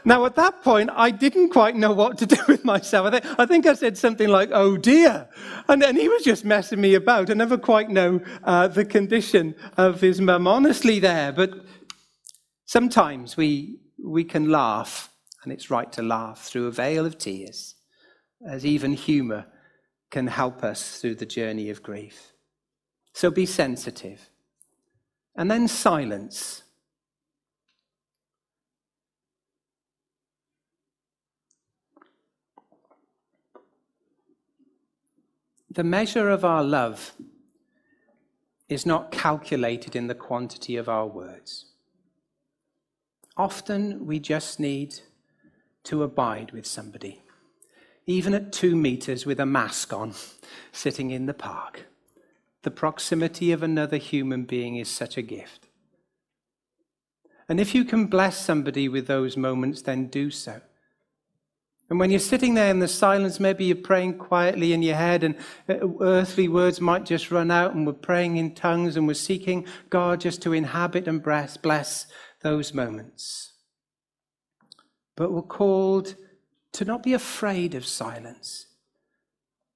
Now, 0.08 0.26
at 0.26 0.36
that 0.36 0.62
point, 0.62 0.92
I 0.94 1.10
didn't 1.10 1.50
quite 1.50 1.76
know 1.76 1.92
what 1.92 2.20
to 2.20 2.26
do 2.28 2.38
with 2.48 2.64
myself. 2.64 3.08
I, 3.08 3.20
th- 3.20 3.34
I 3.40 3.46
think 3.48 3.66
I 3.66 3.74
said 3.74 3.98
something 3.98 4.30
like, 4.30 4.50
oh 4.54 4.78
dear. 4.78 5.28
And 5.68 5.84
he 5.98 6.08
was 6.08 6.24
just 6.24 6.46
messing 6.46 6.80
me 6.80 6.94
about. 6.94 7.32
I 7.32 7.34
never 7.34 7.58
quite 7.58 7.90
know 7.90 8.22
uh, 8.44 8.68
the 8.68 8.86
condition 8.86 9.56
of 9.78 10.02
his 10.02 10.22
mum 10.22 10.48
honestly 10.48 11.00
there. 11.00 11.32
But 11.32 11.54
sometimes 12.66 13.36
we, 13.36 13.80
we 13.98 14.24
can 14.24 14.50
laugh 14.50 15.10
and 15.46 15.54
it's 15.54 15.72
right 15.72 15.92
to 15.94 16.02
laugh 16.02 16.42
through 16.44 16.68
a 16.68 16.72
veil 16.72 17.06
of 17.06 17.18
tears, 17.18 17.76
as 18.46 18.66
even 18.66 18.94
humour 18.94 19.46
can 20.12 20.28
help 20.28 20.64
us 20.64 21.00
through 21.00 21.16
the 21.16 21.26
journey 21.26 21.70
of 21.70 21.82
grief. 21.82 22.34
So 23.14 23.32
be 23.32 23.46
sensitive. 23.46 24.30
And 25.36 25.50
then 25.50 25.68
silence. 25.68 26.64
The 35.70 35.84
measure 35.84 36.30
of 36.30 36.44
our 36.44 36.64
love 36.64 37.14
is 38.70 38.86
not 38.86 39.12
calculated 39.12 39.96
in 39.96 40.08
the 40.08 40.16
quantity 40.16 40.78
of 40.78 40.90
our 40.90 41.06
words. 41.06 41.66
Often 43.38 44.06
we 44.06 44.20
just 44.20 44.60
need 44.60 44.96
to 45.86 46.04
abide 46.04 46.52
with 46.52 46.66
somebody, 46.66 47.22
even 48.06 48.34
at 48.34 48.52
two 48.52 48.76
meters 48.76 49.26
with 49.26 49.40
a 49.40 49.46
mask 49.46 49.94
on, 49.94 50.14
sitting 50.72 51.12
in 51.12 51.26
the 51.26 51.34
park. 51.34 51.86
The 52.64 52.72
proximity 52.72 53.52
of 53.52 53.64
another 53.64 53.98
human 53.98 54.44
being 54.44 54.76
is 54.76 54.90
such 54.90 55.18
a 55.18 55.22
gift. 55.22 55.68
And 57.48 57.60
if 57.60 57.76
you 57.76 57.86
can 57.86 58.08
bless 58.08 58.38
somebody 58.38 58.90
with 58.90 59.06
those 59.06 59.38
moments, 59.38 59.84
then 59.84 60.08
do 60.08 60.32
so. 60.32 60.62
And 61.88 62.00
when 62.00 62.10
you're 62.10 62.20
sitting 62.20 62.56
there 62.56 62.72
in 62.72 62.80
the 62.80 62.88
silence, 62.88 63.40
maybe 63.40 63.66
you're 63.66 63.76
praying 63.76 64.18
quietly 64.18 64.74
in 64.74 64.82
your 64.82 64.96
head, 64.96 65.24
and 65.24 65.36
uh, 65.70 65.88
earthly 66.02 66.48
words 66.48 66.82
might 66.82 67.06
just 67.06 67.30
run 67.30 67.52
out, 67.52 67.76
and 67.76 67.86
we're 67.86 67.94
praying 67.94 68.38
in 68.38 68.56
tongues, 68.56 68.98
and 68.98 69.06
we're 69.06 69.14
seeking 69.14 69.68
God 69.92 70.22
just 70.22 70.42
to 70.42 70.54
inhabit 70.54 71.08
and 71.08 71.22
bless, 71.22 71.58
bless 71.58 72.08
those 72.42 72.74
moments 72.74 73.52
but 75.16 75.32
we're 75.32 75.42
called 75.42 76.16
to 76.74 76.86
not 76.86 77.04
be 77.04 77.14
afraid 77.14 77.74
of 77.74 77.86
silence, 77.86 78.68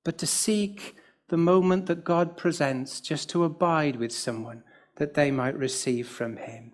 but 0.04 0.17
to 0.17 0.28
seek 0.28 0.95
the 1.30 1.38
moment 1.38 1.86
that 1.86 2.04
God 2.04 2.36
presents 2.36 2.99
just 2.99 3.30
to 3.30 3.43
abide 3.43 3.95
with 3.95 4.12
someone 4.12 4.63
that 4.97 5.13
they 5.13 5.32
might 5.32 5.58
receive 5.58 6.08
from 6.08 6.38
Him. 6.38 6.73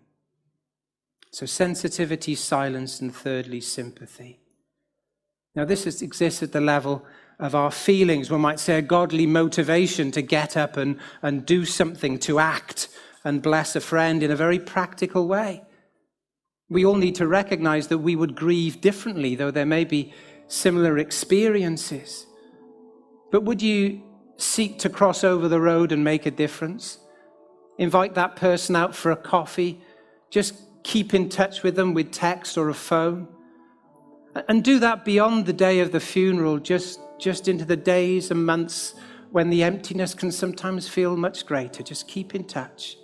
So, 1.31 1.45
sensitivity, 1.45 2.33
silence, 2.33 3.01
and 3.01 3.13
thirdly, 3.13 3.61
sympathy. 3.61 4.39
Now, 5.53 5.65
this 5.65 5.85
is, 5.85 6.01
exists 6.01 6.41
at 6.41 6.53
the 6.53 6.61
level 6.61 7.05
of 7.39 7.53
our 7.53 7.71
feelings. 7.71 8.31
One 8.31 8.41
might 8.41 8.59
say 8.59 8.77
a 8.77 8.81
godly 8.81 9.25
motivation 9.25 10.11
to 10.11 10.21
get 10.21 10.55
up 10.55 10.77
and, 10.77 10.97
and 11.21 11.45
do 11.45 11.65
something, 11.65 12.17
to 12.19 12.39
act 12.39 12.87
and 13.23 13.41
bless 13.41 13.75
a 13.75 13.81
friend 13.81 14.23
in 14.23 14.31
a 14.31 14.35
very 14.35 14.59
practical 14.59 15.27
way. 15.27 15.63
We 16.69 16.85
all 16.85 16.95
need 16.95 17.15
to 17.15 17.27
recognize 17.27 17.87
that 17.89 17.99
we 17.99 18.15
would 18.15 18.35
grieve 18.35 18.81
differently, 18.81 19.35
though 19.35 19.51
there 19.51 19.65
may 19.65 19.85
be 19.85 20.13
similar 20.47 20.97
experiences. 20.97 22.25
But 23.31 23.43
would 23.43 23.61
you 23.61 24.01
seek 24.37 24.79
to 24.79 24.89
cross 24.89 25.23
over 25.23 25.47
the 25.47 25.61
road 25.61 25.91
and 25.91 26.03
make 26.03 26.25
a 26.25 26.31
difference? 26.31 26.99
Invite 27.77 28.15
that 28.15 28.35
person 28.35 28.75
out 28.75 28.95
for 28.95 29.11
a 29.11 29.15
coffee. 29.15 29.79
Just 30.29 30.55
keep 30.83 31.13
in 31.13 31.29
touch 31.29 31.61
with 31.61 31.75
them 31.75 31.93
with 31.93 32.11
text 32.11 32.57
or 32.57 32.69
a 32.69 32.73
phone. 32.73 33.27
And 34.47 34.63
do 34.63 34.79
that 34.79 35.05
beyond 35.05 35.45
the 35.45 35.53
day 35.53 35.79
of 35.79 35.91
the 35.91 35.99
funeral, 35.99 36.57
just, 36.57 36.99
just 37.19 37.47
into 37.47 37.63
the 37.63 37.77
days 37.77 38.31
and 38.31 38.45
months 38.45 38.95
when 39.31 39.49
the 39.49 39.63
emptiness 39.63 40.13
can 40.13 40.31
sometimes 40.31 40.87
feel 40.87 41.15
much 41.15 41.45
greater. 41.45 41.83
Just 41.83 42.07
keep 42.07 42.33
in 42.33 42.43
touch 42.43 42.97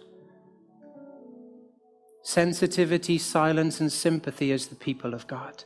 sensitivity, 2.23 3.17
silence, 3.17 3.79
and 3.79 3.91
sympathy 3.91 4.51
as 4.51 4.67
the 4.67 4.75
people 4.75 5.13
of 5.13 5.27
God. 5.27 5.63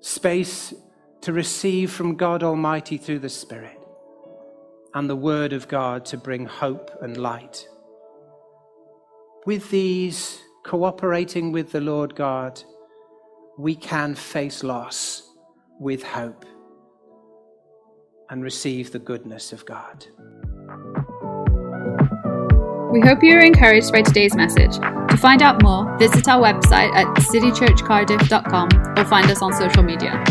Space 0.00 0.74
to 1.22 1.32
receive 1.32 1.90
from 1.90 2.16
God 2.16 2.42
Almighty 2.42 2.98
through 2.98 3.20
the 3.20 3.28
Spirit, 3.28 3.80
and 4.94 5.08
the 5.08 5.16
Word 5.16 5.52
of 5.52 5.68
God 5.68 6.04
to 6.06 6.16
bring 6.16 6.46
hope 6.46 6.90
and 7.02 7.16
light. 7.16 7.66
With 9.46 9.70
these, 9.70 10.40
cooperating 10.64 11.52
with 11.52 11.72
the 11.72 11.80
Lord 11.80 12.14
God, 12.14 12.62
we 13.58 13.74
can 13.74 14.14
face 14.14 14.62
loss 14.62 15.22
with 15.78 16.02
hope 16.02 16.44
and 18.30 18.42
receive 18.42 18.92
the 18.92 18.98
goodness 18.98 19.52
of 19.52 19.66
God. 19.66 20.06
We 22.94 23.00
hope 23.00 23.24
you 23.24 23.34
are 23.34 23.40
encouraged 23.40 23.90
by 23.90 24.02
today's 24.02 24.36
message. 24.36 24.76
To 24.76 25.16
find 25.16 25.42
out 25.42 25.60
more, 25.64 25.98
visit 25.98 26.28
our 26.28 26.40
website 26.40 26.94
at 26.94 27.08
citychurchcardiff.com 27.16 28.68
or 28.96 29.04
find 29.04 29.28
us 29.28 29.42
on 29.42 29.52
social 29.52 29.82
media. 29.82 30.24